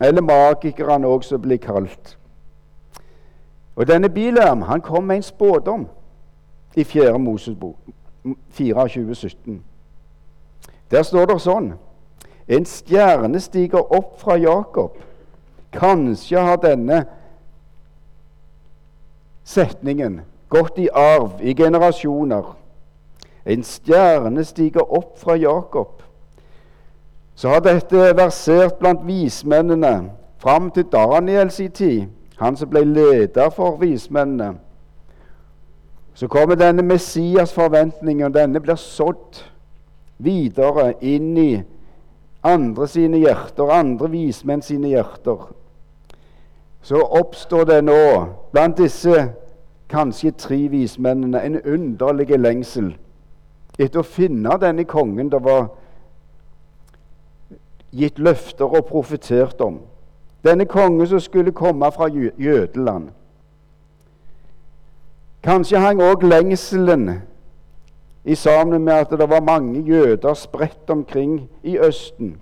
eller 0.01 0.23
magikerne 0.23 1.07
òg, 1.07 1.25
som 1.25 1.41
blir 1.43 1.57
kalt. 1.57 2.19
Og 3.77 3.87
denne 3.89 4.09
Bilam 4.09 4.63
han 4.63 4.81
kom 4.81 5.05
med 5.05 5.17
en 5.17 5.23
spådom 5.23 5.87
i 6.77 6.85
4. 6.85 7.19
Mosebok 7.19 7.77
24, 8.51 9.15
17. 9.15 9.65
Der 10.91 11.03
står 11.03 11.27
det 11.27 11.41
sånn 11.43 11.75
En 12.49 12.63
stjerne 12.65 13.41
stiger 13.43 13.83
opp 13.93 14.21
fra 14.21 14.37
Jakob. 14.39 15.01
Kanskje 15.75 16.39
har 16.39 16.61
denne 16.63 17.01
setningen 19.43 20.21
gått 20.49 20.79
i 20.79 20.87
arv 20.95 21.43
i 21.43 21.55
generasjoner. 21.59 22.53
En 23.47 23.65
stjerne 23.67 24.45
stiger 24.45 24.87
opp 24.87 25.19
fra 25.19 25.35
Jakob. 25.35 26.06
Så 27.37 27.49
har 27.49 27.61
dette 27.61 28.13
versert 28.17 28.79
blant 28.81 29.03
vismennene 29.05 30.11
fram 30.41 30.71
til 30.71 30.87
Daniels 30.93 31.61
i 31.61 31.69
tid, 31.69 32.07
han 32.41 32.57
som 32.57 32.71
ble 32.73 32.85
leder 32.85 33.51
for 33.53 33.77
vismennene. 33.81 34.55
Så 36.17 36.29
kommer 36.33 36.57
denne 36.57 36.83
Messias 36.83 37.53
forventningen, 37.53 38.27
og 38.27 38.35
denne 38.35 38.61
blir 38.61 38.81
sådd 38.81 39.43
videre 40.19 40.95
inn 41.05 41.37
i 41.37 41.51
andre 42.47 42.89
sine 42.89 43.21
hjerter, 43.21 43.69
andre 43.69 44.09
vismenn 44.11 44.63
sine 44.65 44.89
hjerter. 44.89 45.51
Så 46.83 47.03
oppstår 47.03 47.69
det 47.69 47.83
nå 47.85 48.01
blant 48.53 48.79
disse 48.81 49.27
kanskje 49.93 50.33
tre 50.41 50.63
vismennene 50.73 51.43
en 51.45 51.61
underlig 51.61 52.39
lengsel 52.39 52.95
etter 53.77 54.01
å 54.01 54.09
finne 54.09 54.57
denne 54.61 54.87
kongen 54.89 55.29
det 55.29 55.43
var 55.45 55.67
gitt 57.97 58.19
løfter 58.19 58.65
og 58.65 58.85
profetert 58.85 59.61
om. 59.61 59.81
Denne 60.45 60.67
kongen 60.67 61.07
som 61.07 61.21
skulle 61.21 61.53
komme 61.53 61.93
fra 61.93 62.09
Jødeland. 62.39 63.09
Kanskje 65.43 65.79
hang 65.79 66.03
òg 66.03 66.25
lengselen 66.27 67.11
i 68.25 68.35
sammen 68.35 68.85
med 68.85 68.95
at 68.95 69.11
det 69.11 69.29
var 69.31 69.41
mange 69.41 69.83
jøder 69.87 70.35
spredt 70.35 70.91
omkring 70.91 71.49
i 71.63 71.79
Østen. 71.79 72.37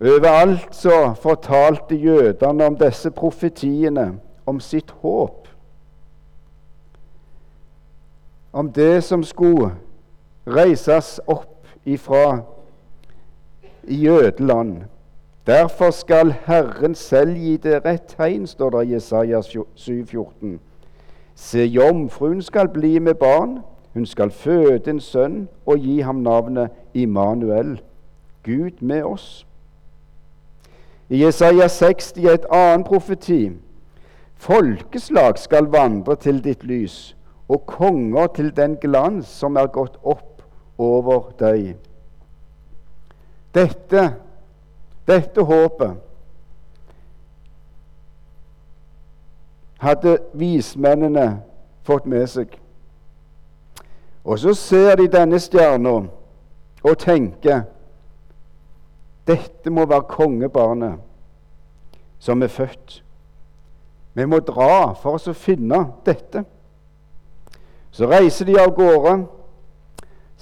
Overalt 0.00 0.74
så 0.74 1.14
fortalte 1.22 1.96
jødene 1.96 2.66
om 2.66 2.76
disse 2.76 3.10
profetiene, 3.10 4.18
om 4.46 4.60
sitt 4.60 4.90
håp. 4.90 5.48
Om 8.52 8.72
det 8.72 9.04
som 9.04 9.22
skulle 9.24 9.70
reises 10.46 11.20
opp 11.26 11.66
ifra 11.84 12.42
i 13.88 13.94
jødeland. 13.94 14.76
Derfor 15.46 15.90
skal 15.90 16.34
Herren 16.46 16.94
selv 16.94 17.34
gi 17.34 17.56
det 17.56 17.84
rett 17.84 18.14
tegn, 18.16 18.46
står 18.46 18.70
det 18.70 18.88
i 18.88 18.92
Jesaja 18.92 19.40
7,14. 19.40 20.58
Se, 21.34 21.58
jomfruen 21.58 22.42
skal 22.42 22.68
bli 22.68 22.98
med 22.98 23.14
barn, 23.14 23.58
hun 23.94 24.06
skal 24.06 24.30
føde 24.30 24.90
en 24.90 25.00
sønn 25.00 25.48
og 25.66 25.78
gi 25.78 26.00
ham 26.00 26.22
navnet 26.22 26.70
Immanuel, 26.94 27.80
Gud 28.44 28.80
med 28.80 29.02
oss. 29.02 29.46
I 31.08 31.24
Jesaja 31.24 31.68
60 31.68 32.12
er 32.24 32.34
et 32.34 32.46
annet 32.50 32.86
profeti. 32.86 33.50
Folkeslag 34.34 35.38
skal 35.38 35.68
vandre 35.72 36.16
til 36.16 36.44
ditt 36.44 36.64
lys, 36.64 37.16
og 37.48 37.66
konger 37.66 38.26
til 38.26 38.56
den 38.56 38.76
glans 38.76 39.26
som 39.26 39.56
er 39.56 39.66
gått 39.66 39.98
opp 40.02 40.42
over 40.78 41.32
deg. 41.38 41.74
Dette, 43.54 44.02
dette 45.06 45.44
håpet 45.44 46.00
hadde 49.82 50.16
vismennene 50.38 51.26
fått 51.84 52.06
med 52.06 52.26
seg. 52.30 52.54
Og 54.24 54.38
så 54.38 54.54
ser 54.54 54.96
de 55.00 55.08
denne 55.10 55.40
stjerna 55.42 55.96
og 56.82 56.98
tenker 57.02 57.64
dette 59.26 59.70
må 59.70 59.86
være 59.86 60.08
kongebarnet 60.10 60.98
som 62.22 62.42
er 62.42 62.50
født. 62.50 63.02
Vi 64.14 64.26
må 64.26 64.38
dra 64.44 64.92
for 64.98 65.18
oss 65.18 65.28
å 65.30 65.34
finne 65.34 65.78
dette. 66.06 66.44
Så 67.92 68.08
reiser 68.08 68.48
de 68.48 68.58
av 68.60 68.72
gårde, 68.76 69.14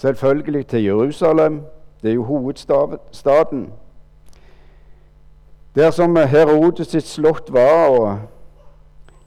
selvfølgelig 0.01 0.67
til 0.71 0.85
Jerusalem. 0.85 1.61
Det 2.03 2.11
er 2.11 2.15
jo 2.15 2.25
hovedstaden. 2.25 3.73
Der 5.75 5.91
som 5.91 6.17
Herodes 6.17 6.89
sitt 6.89 7.07
slott 7.07 7.53
var, 7.53 7.89
og 7.89 8.19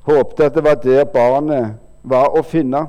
håpte 0.01 0.45
at 0.45 0.55
det 0.55 0.63
var 0.63 0.75
der 0.75 1.05
barnet 1.05 1.75
var 2.03 2.33
å 2.36 2.41
finne. 2.41 2.88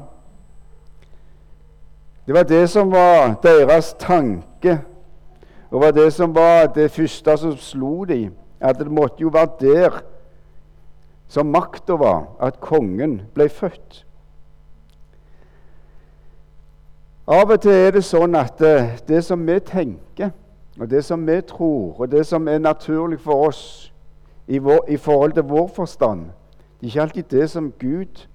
Det 2.27 2.35
var 2.35 2.43
det 2.49 2.65
som 2.71 2.93
var 2.93 3.37
deres 3.43 3.93
tanke, 4.01 4.79
og 5.71 5.81
var 5.81 5.93
det 5.93 6.13
som 6.13 6.35
var 6.35 6.67
det 6.73 6.91
første 6.91 7.37
som 7.39 7.57
slo 7.61 8.05
dem. 8.09 8.33
At 8.61 8.79
det 8.79 8.91
måtte 8.91 9.21
jo 9.21 9.29
være 9.29 9.61
der 9.61 10.01
som 11.29 11.47
makta 11.53 11.99
var, 12.01 12.27
at 12.41 12.61
kongen 12.61 13.21
ble 13.35 13.49
født. 13.49 14.05
Av 17.27 17.51
og 17.51 17.61
til 17.61 17.73
er 17.73 17.95
det 17.97 18.03
sånn 18.05 18.37
at 18.37 18.59
det, 18.61 19.07
det 19.09 19.23
som 19.25 19.47
vi 19.49 19.57
tenker, 19.65 20.35
og 20.77 20.91
det 20.91 21.01
som 21.07 21.23
vi 21.25 21.39
tror, 21.49 21.95
og 21.97 22.11
det 22.13 22.27
som 22.29 22.49
er 22.49 22.61
naturlig 22.61 23.21
for 23.25 23.49
oss 23.49 23.63
i, 24.47 24.59
vår, 24.59 24.85
i 24.93 24.97
forhold 25.01 25.33
til 25.33 25.47
vår 25.49 25.71
forstand, 25.73 26.27
det 26.81 26.87
er 26.87 26.93
ikke 26.93 27.03
alltid 27.03 27.31
det 27.31 27.51
som 27.51 27.73
Gud 27.81 28.27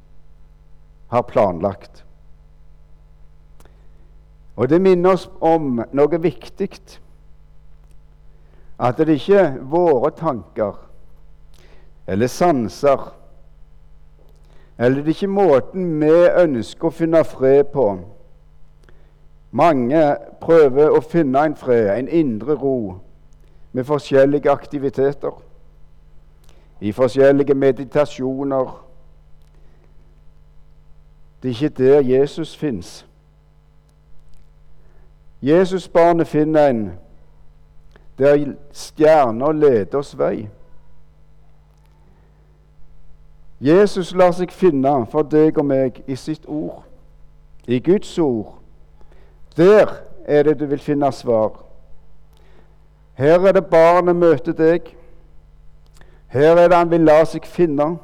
har 1.14 1.22
planlagt. 1.22 2.06
Og 4.56 4.70
det 4.70 4.82
minner 4.82 5.14
oss 5.14 5.30
om 5.42 5.84
noe 5.94 6.20
viktig. 6.20 6.72
At 8.80 8.98
det 8.98 9.20
ikke 9.20 9.38
er 9.38 9.58
våre 9.62 10.10
tanker 10.16 10.86
eller 12.10 12.28
sanser 12.28 13.14
Eller 14.80 14.96
det 15.04 15.12
er 15.12 15.16
ikke 15.18 15.28
måten 15.28 15.90
vi 16.00 16.12
ønsker 16.40 16.88
å 16.88 16.96
finne 16.96 17.20
fred 17.28 17.68
på. 17.74 17.84
Mange 19.52 20.18
prøver 20.42 20.90
å 20.94 21.02
finne 21.02 21.42
en 21.46 21.56
fred, 21.58 21.90
en 21.98 22.08
indre 22.08 22.54
ro, 22.54 23.00
med 23.74 23.84
forskjellige 23.84 24.52
aktiviteter. 24.52 25.34
I 26.82 26.92
forskjellige 26.92 27.54
meditasjoner. 27.54 28.72
Det 31.44 31.50
er 31.50 31.54
ikke 31.54 31.70
der 31.70 32.02
Jesus 32.02 32.58
fins. 32.58 33.06
Jesusbarnet 35.42 36.28
finner 36.28 36.68
en 36.68 36.92
der 38.20 38.54
stjerner 38.72 39.52
leder 39.52 39.98
oss 39.98 40.18
vei. 40.18 40.50
Jesus 43.60 44.16
lar 44.16 44.32
seg 44.36 44.52
finne 44.52 44.92
for 45.12 45.24
deg 45.24 45.58
og 45.60 45.66
meg 45.68 46.02
i 46.08 46.16
sitt 46.16 46.46
ord, 46.48 46.84
i 47.68 47.80
Guds 47.80 48.12
ord. 48.20 48.59
Der 49.60 49.94
er 50.26 50.44
det 50.44 50.60
du 50.60 50.66
vil 50.66 50.80
finne 50.80 51.12
svar. 51.12 51.60
Her 53.14 53.40
er 53.40 53.52
det 53.52 53.66
barnet 53.66 54.16
møter 54.16 54.56
deg. 54.56 54.96
Her 56.28 56.56
er 56.56 56.68
det 56.68 56.78
han 56.78 56.92
vil 56.92 57.02
la 57.04 57.26
seg 57.28 57.44
finne. 57.44 57.98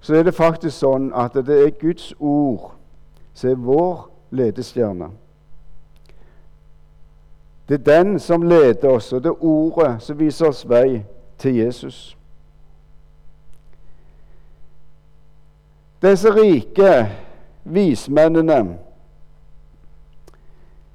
Så 0.00 0.16
er 0.18 0.26
det 0.26 0.34
faktisk 0.34 0.82
sånn 0.82 1.12
at 1.14 1.36
det 1.46 1.60
er 1.62 1.76
Guds 1.78 2.10
ord 2.18 2.72
som 3.34 3.50
er 3.50 3.62
vår 3.62 4.08
ledestjerne. 4.34 5.12
Det 7.68 7.78
er 7.78 8.02
den 8.02 8.18
som 8.18 8.42
leder 8.42 8.88
oss, 8.88 9.12
og 9.12 9.22
det 9.22 9.30
er 9.30 9.44
ordet 9.44 10.02
som 10.02 10.18
viser 10.18 10.50
oss 10.50 10.64
vei 10.68 11.04
til 11.38 11.56
Jesus. 11.62 12.16
Disse 16.02 16.34
rike 16.34 16.90
vismennene 17.64 18.58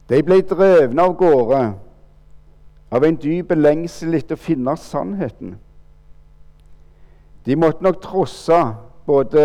de 0.09 0.21
ble 0.25 0.41
drevne 0.41 1.03
av 1.05 1.15
gårde 1.17 1.61
av 2.89 3.05
en 3.05 3.17
dyp 3.21 3.53
lengsel 3.53 4.17
etter 4.17 4.37
å 4.37 4.41
finne 4.41 4.73
sannheten. 4.81 5.53
De 7.45 7.57
måtte 7.57 7.85
nok 7.85 8.01
trosse 8.01 8.57
både 9.05 9.43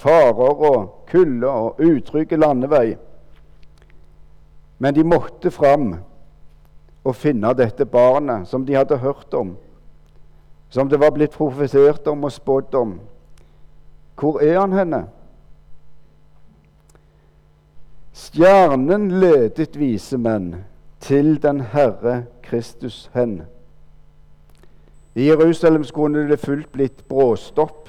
farer 0.00 0.62
og 0.70 1.04
kulde 1.10 1.48
og 1.48 1.82
utrygge 1.84 2.38
landevei. 2.40 2.96
Men 4.78 4.94
de 4.94 5.04
måtte 5.04 5.52
fram 5.52 5.90
og 7.04 7.16
finne 7.16 7.52
dette 7.56 7.86
barnet 7.88 8.48
som 8.48 8.64
de 8.66 8.76
hadde 8.76 9.00
hørt 9.02 9.34
om, 9.34 9.54
som 10.70 10.88
det 10.88 11.00
var 11.00 11.12
blitt 11.16 11.36
profetert 11.36 12.08
om 12.08 12.24
og 12.24 12.32
spådd 12.32 12.76
om. 12.80 12.98
Hvor 14.18 14.40
er 14.44 14.58
han 14.60 14.76
henne? 14.76 15.04
Stjernen 18.18 19.20
ledet 19.20 19.76
vise 19.78 20.18
menn 20.18 20.64
til 21.00 21.36
den 21.42 21.60
Herre 21.70 22.24
Kristus 22.42 23.10
hen. 23.14 23.42
I 25.14 25.28
Jerusalem 25.28 25.84
skulle 25.84 26.24
det 26.30 26.40
fullt 26.42 26.72
blitt 26.72 27.04
bråstopp. 27.08 27.88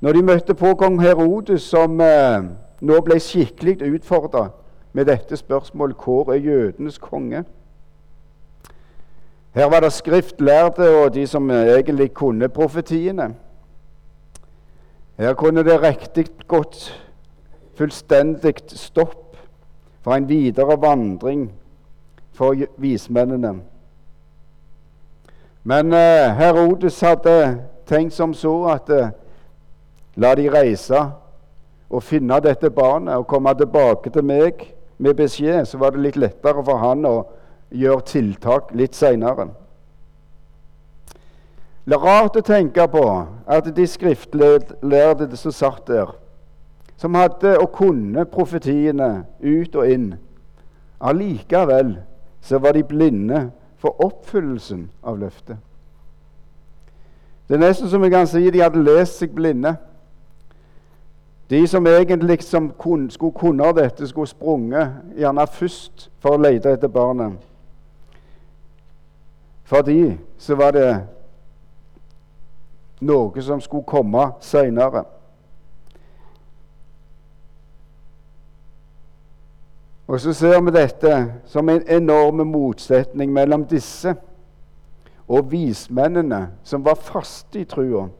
Når 0.00 0.12
de 0.12 0.22
møtte 0.22 0.56
på 0.56 0.72
kong 0.80 0.96
Herodes, 1.00 1.62
som 1.62 2.00
eh, 2.00 2.48
nå 2.80 3.02
ble 3.04 3.20
skikkelig 3.20 3.84
utfordra 3.98 4.48
med 4.96 5.06
dette 5.12 5.36
spørsmålet 5.36 6.00
hvor 6.00 6.32
er 6.32 6.40
jødenes 6.40 6.98
konge? 6.98 7.44
Her 9.52 9.68
var 9.68 9.84
det 9.84 9.92
skriftlærde 9.92 10.88
og 11.04 11.14
de 11.14 11.26
som 11.28 11.50
egentlig 11.50 12.14
kunne 12.16 12.48
profetiene. 12.48 13.34
Her 15.20 15.34
kunne 15.34 15.64
det 15.64 15.82
riktig 15.82 16.26
godt 16.48 16.94
fullstendig 17.82 18.62
stopp 18.78 19.36
for 20.02 20.14
en 20.14 20.28
videre 20.28 20.76
vandring 20.78 21.48
for 22.32 22.54
vismennene. 22.78 23.56
Men 25.62 25.92
eh, 25.92 26.30
Herodes 26.38 27.00
hadde 27.02 27.34
tenkt 27.86 28.14
som 28.14 28.34
så 28.34 28.54
at 28.72 28.90
eh, 28.90 29.10
la 30.16 30.34
de 30.38 30.48
reise 30.50 31.02
og 31.92 32.02
finne 32.06 32.38
dette 32.42 32.70
barnet 32.70 33.18
og 33.18 33.28
komme 33.30 33.52
tilbake 33.58 34.10
til 34.10 34.26
meg 34.26 34.64
med 35.02 35.18
beskjed, 35.18 35.66
så 35.66 35.78
var 35.78 35.94
det 35.94 36.06
litt 36.06 36.18
lettere 36.18 36.62
for 36.64 36.82
han 36.82 37.06
å 37.06 37.16
gjøre 37.72 38.06
tiltak 38.08 38.72
litt 38.78 38.96
seinere. 38.96 39.50
Er 41.82 41.98
rart 41.98 42.38
å 42.38 42.46
tenke 42.46 42.86
på 42.90 43.04
at 43.50 43.70
de 43.74 43.86
skriftlærde 43.90 45.34
som 45.36 45.54
satt 45.54 45.86
der, 45.90 46.12
som 47.02 47.14
hadde 47.14 47.58
og 47.58 47.72
kunne 47.74 48.22
profetiene 48.30 49.24
ut 49.42 49.74
og 49.74 49.90
inn, 49.90 50.12
allikevel 51.02 51.96
så 52.40 52.60
var 52.62 52.76
de 52.76 52.84
blinde 52.86 53.40
for 53.82 54.04
oppfyllelsen 54.04 54.84
av 55.02 55.16
løftet. 55.18 55.56
Det 57.48 57.56
er 57.58 57.62
nesten 57.64 57.90
som 57.90 58.04
vi 58.06 58.10
kan 58.12 58.28
si 58.30 58.44
de 58.54 58.62
hadde 58.62 58.84
lest 58.86 59.18
seg 59.18 59.32
blinde. 59.34 59.72
De 61.50 61.66
som 61.66 61.86
egentlig 61.90 62.44
som 62.46 62.68
kun, 62.78 63.08
skulle 63.10 63.34
kunne 63.34 63.72
dette, 63.74 64.06
skulle 64.08 64.30
sprunget 64.30 65.16
gjerne 65.18 65.46
først 65.50 66.06
for 66.22 66.36
å 66.36 66.42
lete 66.44 66.70
etter 66.70 66.88
barnet. 66.88 67.34
For 69.66 69.82
de 69.82 70.14
så 70.38 70.54
var 70.54 70.70
det 70.78 70.86
noe 73.02 73.42
som 73.42 73.60
skulle 73.60 73.90
komme 73.90 74.28
seinere. 74.40 75.02
Og 80.12 80.20
så 80.20 80.32
ser 80.36 80.60
vi 80.60 80.74
dette 80.74 81.12
som 81.48 81.68
en 81.72 81.86
enorm 81.88 82.42
motsetning 82.44 83.30
mellom 83.32 83.62
disse 83.64 84.12
og 85.24 85.46
vismennene 85.48 86.50
som 86.68 86.84
var 86.84 86.98
faste 87.00 87.62
i 87.62 87.64
trua, 87.64 88.10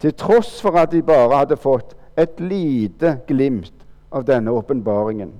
til 0.00 0.14
tross 0.16 0.54
for 0.64 0.78
at 0.80 0.94
de 0.94 1.02
bare 1.04 1.42
hadde 1.42 1.58
fått 1.60 1.92
et 2.16 2.40
lite 2.40 3.18
glimt 3.28 3.84
av 4.08 4.24
denne 4.24 4.50
åpenbaringen. 4.50 5.34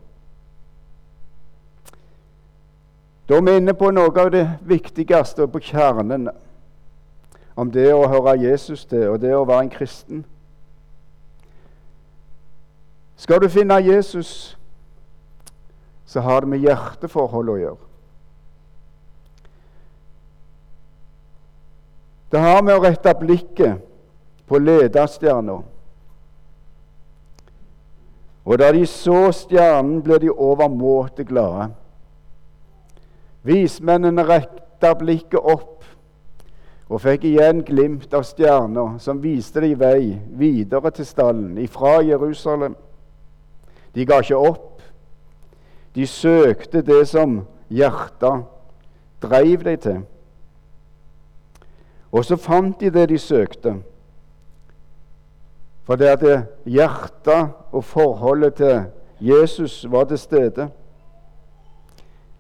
Da 3.29 3.41
er 3.41 3.49
vi 3.49 3.57
inne 3.57 3.73
på 3.73 3.89
noe 3.91 4.13
av 4.21 4.29
det 4.37 4.45
viktigste 4.69 5.49
og 5.49 5.57
på 5.57 5.65
kjernen 5.71 6.29
om 7.57 7.73
det 7.73 7.89
å 7.97 8.05
høre 8.05 8.37
Jesus 8.37 8.85
til 8.85 9.15
og 9.15 9.21
det 9.25 9.33
å 9.33 9.49
være 9.49 9.65
en 9.65 9.73
kristen. 9.73 10.23
Skal 13.17 13.41
du 13.41 13.49
finne 13.49 13.81
Jesus, 13.81 14.58
så 16.09 16.25
har 16.25 16.41
det 16.43 16.53
med 16.55 16.65
hjerteforhold 16.65 17.53
å 17.53 17.59
gjøre. 17.61 17.85
Det 22.33 22.41
har 22.45 22.63
med 22.65 22.77
å 22.77 22.85
rette 22.85 23.13
blikket 23.17 23.85
på 24.49 24.61
ledestjerna 24.61 25.61
og 28.49 28.57
da 28.57 28.71
de 28.73 28.87
så 28.89 29.29
stjernen, 29.37 30.01
ble 30.01 30.17
de 30.23 30.31
overmåte 30.33 31.27
glade. 31.29 31.69
Vismennene 33.45 34.25
rekta 34.25 34.95
blikket 34.97 35.43
opp 35.43 35.85
og 36.89 37.03
fikk 37.05 37.27
igjen 37.29 37.61
glimt 37.69 38.15
av 38.17 38.25
stjerna 38.25 38.95
som 39.05 39.21
viste 39.21 39.61
dem 39.61 39.77
vei 39.83 40.17
videre 40.41 40.93
til 40.97 41.05
stallen 41.05 41.59
ifra 41.61 41.99
Jerusalem. 42.01 42.73
De 43.93 44.09
ga 44.09 44.23
ikke 44.25 44.41
opp. 44.41 44.78
De 45.95 46.07
søkte 46.07 46.83
det 46.83 47.09
som 47.09 47.41
hjertet 47.71 48.45
dreiv 49.23 49.65
dem 49.65 49.79
til. 49.79 50.01
Og 52.13 52.25
så 52.25 52.37
fant 52.37 52.81
de 52.81 52.91
det 52.91 53.09
de 53.09 53.19
søkte. 53.19 53.75
For 55.85 55.97
det 55.97 56.07
at 56.07 56.47
hjertet 56.65 57.49
og 57.73 57.85
forholdet 57.85 58.55
til 58.55 58.85
Jesus 59.21 59.87
var 59.91 60.05
til 60.05 60.19
stede. 60.19 60.69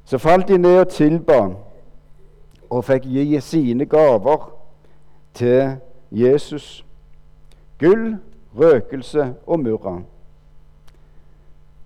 Så 0.04 0.18
falt 0.18 0.48
de 0.48 0.58
ned 0.58 0.78
og 0.78 0.88
tilba 0.88 1.48
og 2.70 2.84
fikk 2.84 3.04
gi 3.04 3.40
sine 3.40 3.87
gaver 3.87 4.52
til 5.34 5.76
Jesus. 6.11 6.84
Gull, 7.80 8.16
røkelse 8.56 9.34
og 9.46 9.61
murra. 9.61 10.00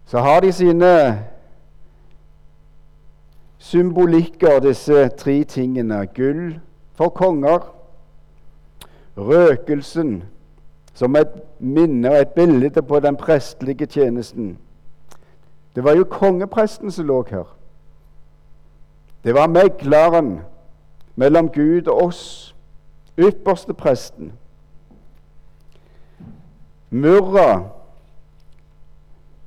Så 0.07 0.19
har 0.19 0.41
de 0.41 0.53
sine 0.53 1.25
symbolikker, 3.63 4.59
disse 4.61 5.09
tre 5.09 5.45
tingene. 5.45 6.07
Gull 6.15 6.59
for 6.99 7.09
konger, 7.09 7.63
røkelsen 9.17 10.23
som 10.95 11.17
et 11.17 11.33
minne 11.59 12.11
og 12.11 12.21
et 12.21 12.35
bilde 12.37 12.83
på 12.83 13.01
den 13.01 13.17
prestelige 13.17 13.87
tjenesten. 13.87 14.59
Det 15.75 15.85
var 15.85 15.97
jo 15.97 16.05
kongepresten 16.05 16.91
som 16.91 17.07
lå 17.07 17.23
her. 17.31 17.47
Det 19.25 19.35
var 19.35 19.47
megleren 19.47 20.41
mellom 21.17 21.49
Gud 21.49 21.87
og 21.87 22.03
oss, 22.03 22.55
ypperste 23.19 23.75
presten. 23.75 24.33
Murra 26.91 27.69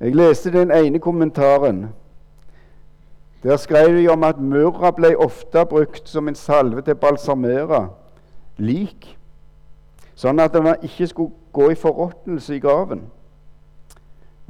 Jeg 0.00 0.14
leste 0.14 0.52
den 0.52 0.70
ene 0.70 0.98
kommentaren. 0.98 1.86
Der 3.46 3.56
skrev 3.56 3.96
de 3.96 4.08
om 4.08 4.24
at 4.24 4.40
murra 4.40 4.90
ble 4.90 5.12
ofte 5.22 5.62
brukt 5.64 6.08
som 6.08 6.28
en 6.28 6.34
salve 6.34 6.82
til 6.82 6.96
å 6.96 6.98
balsamere 6.98 7.78
lik 8.58 9.12
sånn 10.18 10.42
at 10.42 10.56
den 10.56 10.66
ikke 10.82 11.06
skulle 11.06 11.52
gå 11.54 11.68
i 11.70 11.76
forråtnelse 11.78 12.56
i 12.56 12.58
graven. 12.58 13.04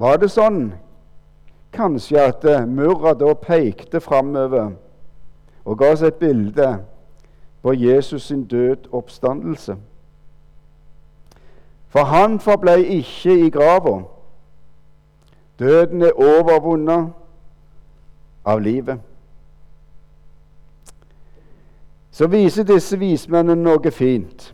Var 0.00 0.16
det 0.22 0.30
sånn 0.32 0.70
kanskje 1.76 2.22
at 2.22 2.46
eh, 2.48 2.64
murra 2.64 3.12
da 3.12 3.35
pekte 3.37 4.00
framover 4.00 4.72
og 5.66 5.76
ga 5.76 5.92
oss 5.92 6.06
et 6.06 6.16
bilde 6.16 6.70
på 7.61 7.76
Jesus 7.76 8.30
sin 8.30 8.46
død 8.48 8.88
oppstandelse? 8.96 9.76
For 11.92 12.09
han 12.16 12.40
forblei 12.40 12.80
ikke 12.96 13.37
i 13.44 13.52
grava. 13.52 13.98
Døden 15.61 16.09
er 16.09 16.16
overvunnet 16.16 17.12
av 18.46 18.61
livet. 18.61 18.98
Så 22.11 22.26
viser 22.26 22.64
disse 22.64 22.96
vismennene 22.96 23.61
noe 23.61 23.90
fint. 23.90 24.52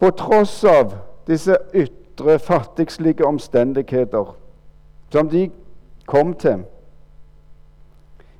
På 0.00 0.10
tross 0.18 0.64
av 0.64 0.96
disse 1.28 1.54
ytre, 1.74 2.38
fattigslige 2.38 3.26
omstendigheter 3.26 4.32
som 5.12 5.28
de 5.30 5.50
kom 6.06 6.34
til 6.34 6.64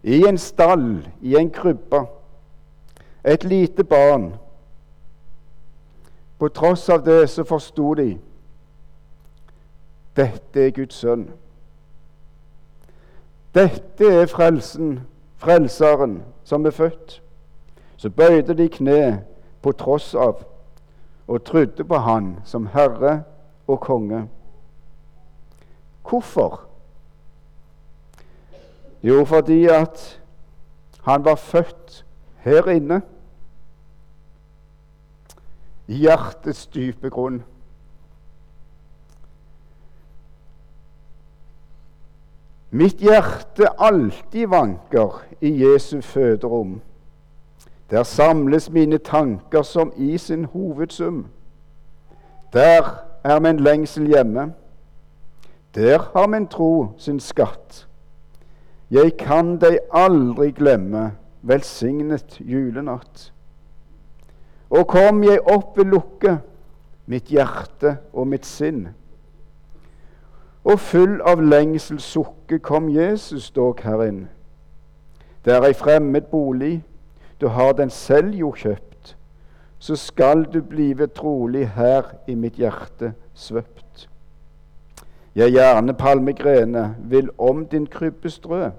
i 0.03 0.25
en 0.27 0.39
stall, 0.39 1.07
i 1.21 1.37
en 1.39 1.51
krybbe, 1.51 2.01
et 3.25 3.45
lite 3.45 3.85
barn 3.85 4.33
På 6.39 6.49
tross 6.49 6.89
av 6.91 7.05
det 7.07 7.31
så 7.31 7.45
forsto 7.47 7.95
de 7.95 8.09
dette 10.17 10.61
er 10.61 10.73
Guds 10.75 10.99
sønn. 10.99 11.29
Dette 13.55 14.07
er 14.23 14.27
frelsen, 14.27 15.01
frelseren, 15.37 16.23
som 16.45 16.67
er 16.67 16.71
født. 16.71 17.23
Så 17.97 18.11
bøyde 18.11 18.55
de 18.55 18.69
kne 18.69 19.25
på 19.63 19.73
tross 19.73 20.15
av 20.15 20.41
og 21.29 21.45
trodde 21.45 21.85
på 21.85 21.99
Han 21.99 22.37
som 22.45 22.67
Herre 22.67 23.23
og 23.67 23.81
konge. 23.81 24.29
Hvorfor? 26.09 26.61
Jo, 29.03 29.25
fordi 29.25 29.67
at 29.67 30.21
han 31.05 31.25
var 31.25 31.35
født 31.35 32.05
her 32.37 32.69
inne, 32.69 33.03
i 35.87 35.95
hjertets 35.95 36.67
dype 36.67 37.11
grunn. 37.11 37.43
Mitt 42.73 43.03
hjerte 43.05 43.69
alltid 43.79 44.49
vanker 44.49 45.21
i 45.41 45.51
Jesu 45.61 46.01
føderom. 46.01 46.81
Der 47.91 48.03
samles 48.03 48.71
mine 48.71 48.99
tanker 48.99 49.63
som 49.63 49.93
i 49.97 50.19
sin 50.19 50.45
hovedsum. 50.45 51.27
Der 52.53 53.05
er 53.25 53.41
min 53.41 53.61
lengsel 53.61 54.07
hjemme. 54.07 54.55
Der 55.75 55.99
har 55.99 56.27
min 56.27 56.47
tro 56.47 56.87
sin 56.99 57.21
skatt. 57.21 57.89
Jeg 58.91 59.17
kan 59.17 59.59
deg 59.61 59.79
aldri 59.93 60.51
glemme, 60.57 61.11
velsignet 61.43 62.41
julenatt. 62.41 63.33
Og 64.71 64.89
kom 64.89 65.25
jeg 65.25 65.45
opp 65.45 65.77
ved 65.77 65.93
lukke 65.93 66.39
mitt 67.07 67.29
hjerte 67.29 67.99
og 68.13 68.27
mitt 68.33 68.49
sinn. 68.49 68.89
Og 70.65 70.79
full 70.81 71.19
av 71.27 71.43
lengsel 71.43 71.99
sukke 72.01 72.59
kom 72.63 72.89
Jesus 72.89 73.51
dog 73.51 73.81
herinn. 73.83 74.29
Det 75.45 75.57
er 75.57 75.67
ei 75.67 75.75
fremmed 75.75 76.31
bolig, 76.31 76.85
du 77.41 77.49
har 77.49 77.73
den 77.75 77.91
selv 77.91 78.35
jo 78.39 78.53
kjøpt. 78.55 79.17
Så 79.83 79.97
skal 79.97 80.45
du 80.45 80.61
blive 80.63 81.07
trolig 81.07 81.67
her 81.75 82.15
i 82.27 82.35
mitt 82.39 82.55
hjerte 82.55 83.15
svøpt. 83.35 84.07
Jeg 85.35 85.51
gjerne 85.51 85.95
palmegrene 85.99 86.95
vil 87.11 87.31
om 87.39 87.67
din 87.67 87.87
krybbe 87.87 88.31
strø. 88.31 88.71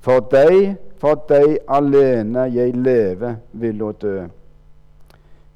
For 0.00 0.20
deg, 0.30 0.76
for 1.00 1.18
deg 1.28 1.58
alene 1.68 2.46
jeg 2.54 2.76
leve 2.76 3.36
vil 3.52 3.82
og 3.82 3.98
dø. 4.02 4.28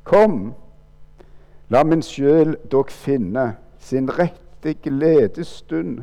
Kom, 0.02 0.54
la 1.70 1.84
min 1.86 2.02
sjel 2.02 2.56
dog 2.72 2.90
finne 2.90 3.52
sin 3.78 4.10
rette 4.64 4.74
gledesstund. 4.74 6.02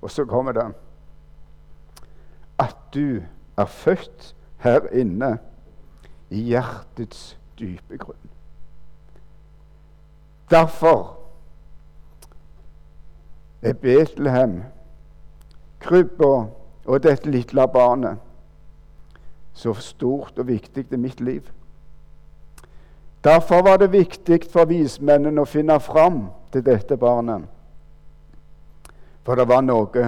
Og 0.00 0.10
så 0.10 0.24
kommer 0.24 0.52
det 0.52 0.74
at 2.58 2.76
du 2.94 3.22
er 3.56 3.64
født 3.64 4.34
her 4.58 4.80
inne 4.92 5.38
i 6.30 6.40
hjertets 6.40 7.38
dype 7.58 7.98
grunn. 7.98 8.30
Derfor 10.50 11.18
er 13.62 13.72
Betlehem, 13.72 14.62
krybba 15.80 16.48
og 16.86 17.02
dette 17.02 17.30
lille 17.30 17.68
barnet 17.68 18.18
så 19.52 19.74
stort 19.74 20.38
og 20.38 20.46
viktig 20.46 20.86
i 20.92 20.96
mitt 20.96 21.20
liv. 21.20 21.42
Derfor 23.28 23.62
var 23.62 23.76
det 23.76 23.92
viktig 23.92 24.46
for 24.48 24.64
vismennene 24.64 25.42
å 25.42 25.48
finne 25.48 25.74
fram 25.84 26.30
til 26.52 26.62
dette 26.64 26.96
barnet. 26.96 27.42
For 29.26 29.36
det 29.36 29.44
var 29.50 29.60
noe 29.66 30.04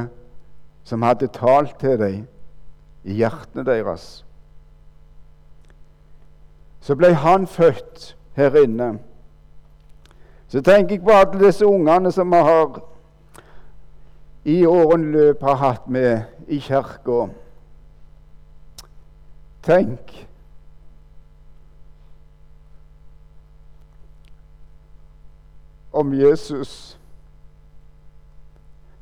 som 0.88 1.04
hadde 1.04 1.28
talt 1.34 1.74
til 1.82 1.98
dem 2.00 2.22
i 3.04 3.18
hjertene 3.18 3.66
deres. 3.66 4.06
Så 6.80 6.96
ble 6.96 7.12
han 7.12 7.44
født 7.44 8.14
her 8.40 8.56
inne. 8.62 8.88
Så 10.48 10.64
tenker 10.64 10.96
jeg 10.96 11.04
på 11.04 11.12
alle 11.12 11.42
disse 11.44 11.68
ungene 11.68 12.14
som 12.16 12.32
vi 12.32 12.40
har 12.48 12.80
i 14.48 14.56
årene 14.64 15.12
løp 15.12 15.44
har 15.44 15.60
hatt 15.66 15.92
med 15.92 16.48
i 16.48 16.62
kirka. 16.64 17.26
Tenk 19.68 20.16
om 26.00 26.14
Jesus 26.14 26.98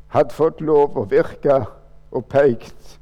hadde 0.09 0.35
fått 0.35 0.61
lov 0.61 0.97
å 0.99 1.07
virke 1.09 1.63
og 2.11 2.29
pekt 2.33 2.99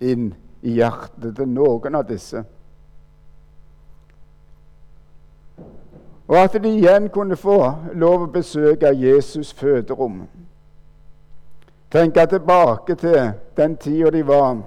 inn 0.00 0.30
i 0.62 0.78
hjertet 0.78 1.36
til 1.36 1.50
noen 1.50 1.98
av 1.98 2.06
disse. 2.08 2.42
Og 6.28 6.36
at 6.36 6.56
de 6.60 6.68
igjen 6.68 7.08
kunne 7.12 7.36
få 7.40 7.58
lov 7.96 8.26
å 8.26 8.32
besøke 8.32 8.90
Jesus' 8.92 9.54
føderom. 9.56 10.26
Tenke 11.88 12.26
tilbake 12.28 12.98
til 13.00 13.30
den 13.56 13.76
tida 13.80 14.10
de 14.12 14.22
var 14.28 14.58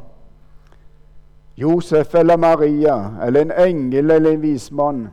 Josef 1.57 2.15
eller 2.15 2.37
Maria 2.37 2.95
eller 3.21 3.41
en 3.41 3.51
engel 3.51 4.11
eller 4.11 4.31
en 4.31 4.41
vismann 4.41 5.03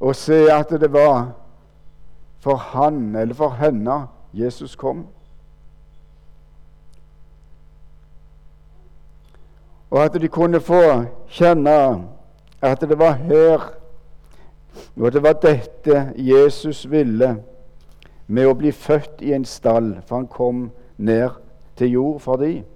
og 0.00 0.16
se 0.16 0.46
at 0.52 0.70
det 0.70 0.92
var 0.92 1.32
for 2.40 2.56
han 2.56 3.16
eller 3.16 3.34
for 3.34 3.50
henne 3.50 4.06
Jesus 4.32 4.76
kom. 4.76 5.06
Og 9.90 10.04
at 10.04 10.20
de 10.20 10.28
kunne 10.28 10.60
få 10.60 11.04
kjenne 11.28 12.04
at 12.62 12.80
det 12.80 12.98
var 12.98 13.12
her, 13.12 13.60
og 14.96 15.12
det 15.12 15.22
var 15.22 15.32
dette 15.32 16.12
Jesus 16.16 16.90
ville 16.90 17.36
med 18.26 18.46
å 18.46 18.56
bli 18.58 18.72
født 18.72 19.22
i 19.24 19.32
en 19.32 19.46
stall, 19.48 19.96
for 20.06 20.20
han 20.20 20.28
kom 20.28 20.66
ned 20.96 21.30
til 21.76 21.94
jord 21.96 22.20
for 22.20 22.36
dem. 22.36 22.66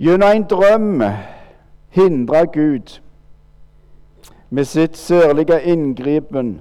Gjennom 0.00 0.28
en 0.32 0.44
drøm 0.48 1.02
hindra 1.88 2.44
Gud 2.44 3.00
med 4.50 4.64
sitt 4.64 4.96
sørlige 4.96 5.62
inngripen 5.62 6.60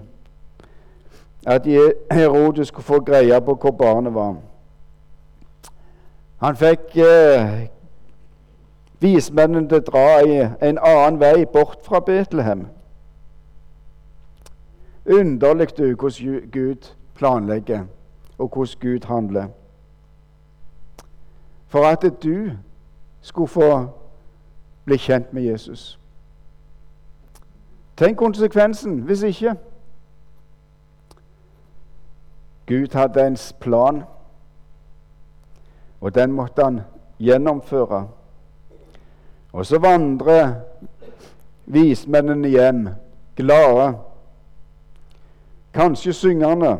at 1.48 1.66
Herodes 2.12 2.68
skulle 2.68 2.84
få 2.84 3.00
greie 3.00 3.42
på 3.42 3.56
hvor 3.56 3.72
barnet 3.72 4.14
var. 4.14 4.36
Han 6.40 6.56
fikk 6.56 6.98
eh, 6.98 7.68
vismennene 9.00 9.70
til 9.70 9.80
å 9.80 9.88
dra 9.88 10.06
i 10.28 10.38
en 10.44 10.78
annen 10.78 11.20
vei, 11.20 11.46
bort 11.46 11.80
fra 11.84 12.00
Betlehem. 12.00 12.68
Underlig 15.06 15.78
du 15.78 15.96
hvordan 15.96 16.50
Gud 16.52 16.92
planlegger, 17.16 17.88
og 18.38 18.50
hvordan 18.50 18.80
Gud 18.80 19.08
handler. 19.08 19.48
For 21.68 21.88
at 21.88 22.04
du 22.24 22.52
skulle 23.22 23.48
få 23.48 23.88
bli 24.86 24.98
kjent 24.98 25.34
med 25.34 25.44
Jesus. 25.44 26.00
Tenk 27.98 28.18
konsekvensen 28.18 29.02
hvis 29.02 29.24
ikke. 29.24 29.56
Gud 32.68 32.94
hadde 32.94 33.28
en 33.28 33.38
plan, 33.60 34.04
og 36.02 36.16
den 36.16 36.32
måtte 36.32 36.64
han 36.64 36.82
gjennomføre. 37.20 38.08
Og 39.54 39.66
så 39.66 39.80
vandrer 39.80 40.54
vismennene 41.66 42.48
hjem, 42.48 42.88
glade, 43.36 43.94
kanskje 45.74 46.14
syngende, 46.14 46.78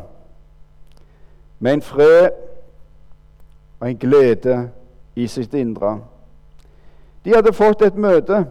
med 1.58 1.72
en 1.72 1.82
fred 1.82 2.30
og 3.80 3.90
en 3.90 3.98
glede 3.98 4.70
i 5.16 5.26
sitt 5.26 5.54
indre. 5.54 5.98
De 7.24 7.34
hadde 7.34 7.52
fått 7.52 7.82
et 7.82 7.96
møte, 7.96 8.44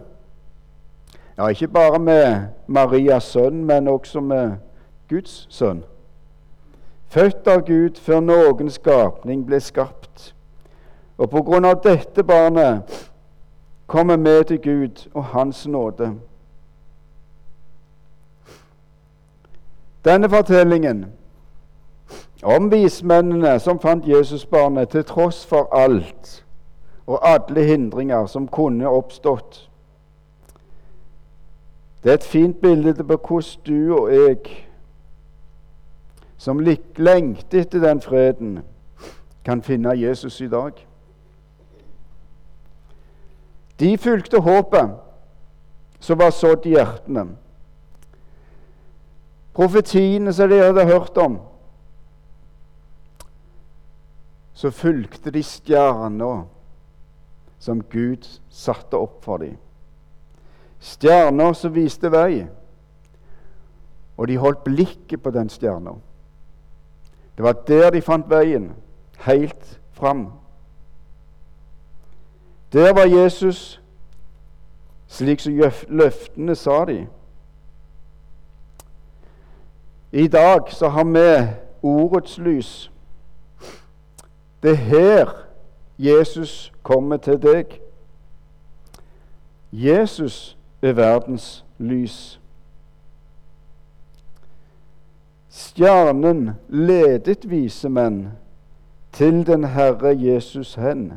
ja, 1.38 1.48
ikke 1.48 1.68
bare 1.68 2.00
med 2.00 2.48
Marias 2.68 3.24
sønn, 3.24 3.64
men 3.66 3.88
også 3.88 4.22
med 4.22 4.58
Guds 5.10 5.48
sønn. 5.50 5.84
Født 7.10 7.48
av 7.48 7.64
Gud 7.66 7.98
før 7.98 8.20
noen 8.22 8.70
skapning 8.70 9.46
ble 9.48 9.58
skapt. 9.64 10.34
Og 11.18 11.30
på 11.32 11.42
grunn 11.48 11.66
av 11.66 11.80
dette 11.84 12.24
barnet 12.24 13.08
kommer 13.90 14.18
vi 14.18 14.44
til 14.52 14.60
Gud 14.62 15.08
og 15.14 15.24
Hans 15.34 15.64
nåde. 15.68 16.12
Denne 20.06 20.30
fortellingen 20.30 21.06
om 22.44 22.70
vismennene 22.72 23.58
som 23.60 23.80
fant 23.80 24.08
Jesusbarnet 24.08 24.90
til 24.90 25.04
tross 25.04 25.42
for 25.46 25.68
alt 25.76 26.44
og 27.10 27.19
alle 27.30 27.63
hindringer 27.63 28.26
som 28.26 28.48
kunne 28.48 28.89
oppstått. 28.89 29.69
Det 32.04 32.12
er 32.12 32.13
et 32.13 32.24
fint 32.24 32.58
bilde 32.62 32.93
på 33.04 33.17
hvordan 33.17 33.63
du 33.65 33.95
og 33.95 34.12
jeg, 34.13 34.67
som 36.38 36.60
lengter 36.60 37.63
etter 37.63 37.82
den 37.82 38.02
freden, 38.02 38.60
kan 39.45 39.62
finne 39.65 39.95
Jesus 39.98 40.38
i 40.41 40.48
dag. 40.48 40.72
De 43.80 43.98
fulgte 43.98 44.41
håpet 44.45 44.93
som 46.00 46.19
var 46.19 46.30
sådd 46.30 46.65
i 46.65 46.76
hjertene. 46.78 47.26
profetiene 49.54 50.34
som 50.34 50.50
de 50.50 50.62
hadde 50.62 50.86
hørt 50.86 51.17
om, 51.17 51.39
så 54.54 54.72
fulgte 54.72 55.32
de 55.32 55.43
stjerna 55.43 56.45
som 57.60 57.84
Gud 57.84 58.39
satte 58.50 58.98
opp 58.98 59.24
for 59.24 59.38
dem. 59.38 59.58
Stjerner 60.80 61.54
som 61.54 61.76
viste 61.76 62.12
vei, 62.12 62.48
og 64.17 64.28
de 64.28 64.38
holdt 64.39 64.63
blikket 64.63 65.24
på 65.24 65.32
den 65.32 65.50
stjerna. 65.50 65.98
Det 67.38 67.43
var 67.43 67.54
der 67.67 67.89
de 67.91 68.02
fant 68.02 68.30
veien, 68.30 68.72
helt 69.24 69.80
fram. 69.91 70.32
Der 72.74 72.93
var 72.93 73.08
Jesus, 73.08 73.82
slik 75.08 75.39
som 75.39 75.56
løftene 75.88 76.56
sa 76.56 76.86
de. 76.86 77.08
I 80.12 80.28
dag 80.28 80.72
så 80.72 80.89
har 80.89 81.04
vi 81.04 81.48
ordets 81.82 82.38
lys. 82.38 82.91
Det 84.63 84.72
er 84.72 84.76
her 84.76 85.49
Jesus 86.00 86.74
kommer 86.84 87.18
til 87.18 87.42
deg. 87.42 87.66
Jesus 89.72 90.58
er 90.82 90.94
verdens 90.94 91.66
lys. 91.78 92.40
Stjernen 95.50 96.54
ledet 96.70 97.44
vise 97.52 97.90
menn 97.92 98.30
til 99.12 99.44
den 99.48 99.68
Herre 99.76 100.16
Jesus 100.16 100.76
hen. 100.80 101.10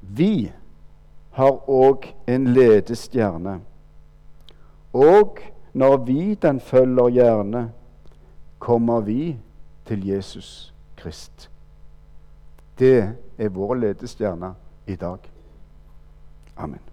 Vi 0.00 0.52
har 1.34 1.70
òg 1.70 2.12
en 2.30 2.46
ledestjerne. 2.54 3.60
Og 4.92 5.38
når 5.72 5.96
vi 5.96 6.34
den 6.34 6.60
følger 6.60 7.08
gjerne, 7.08 7.70
kommer 8.58 9.00
vi 9.00 9.36
til 9.86 10.06
Jesus 10.06 10.74
Krist. 10.96 11.51
Det 12.78 13.14
er 13.38 13.48
vår 13.48 13.74
ledestjerne 13.74 14.54
i 14.86 14.96
dag. 14.96 15.18
Amen. 16.56 16.91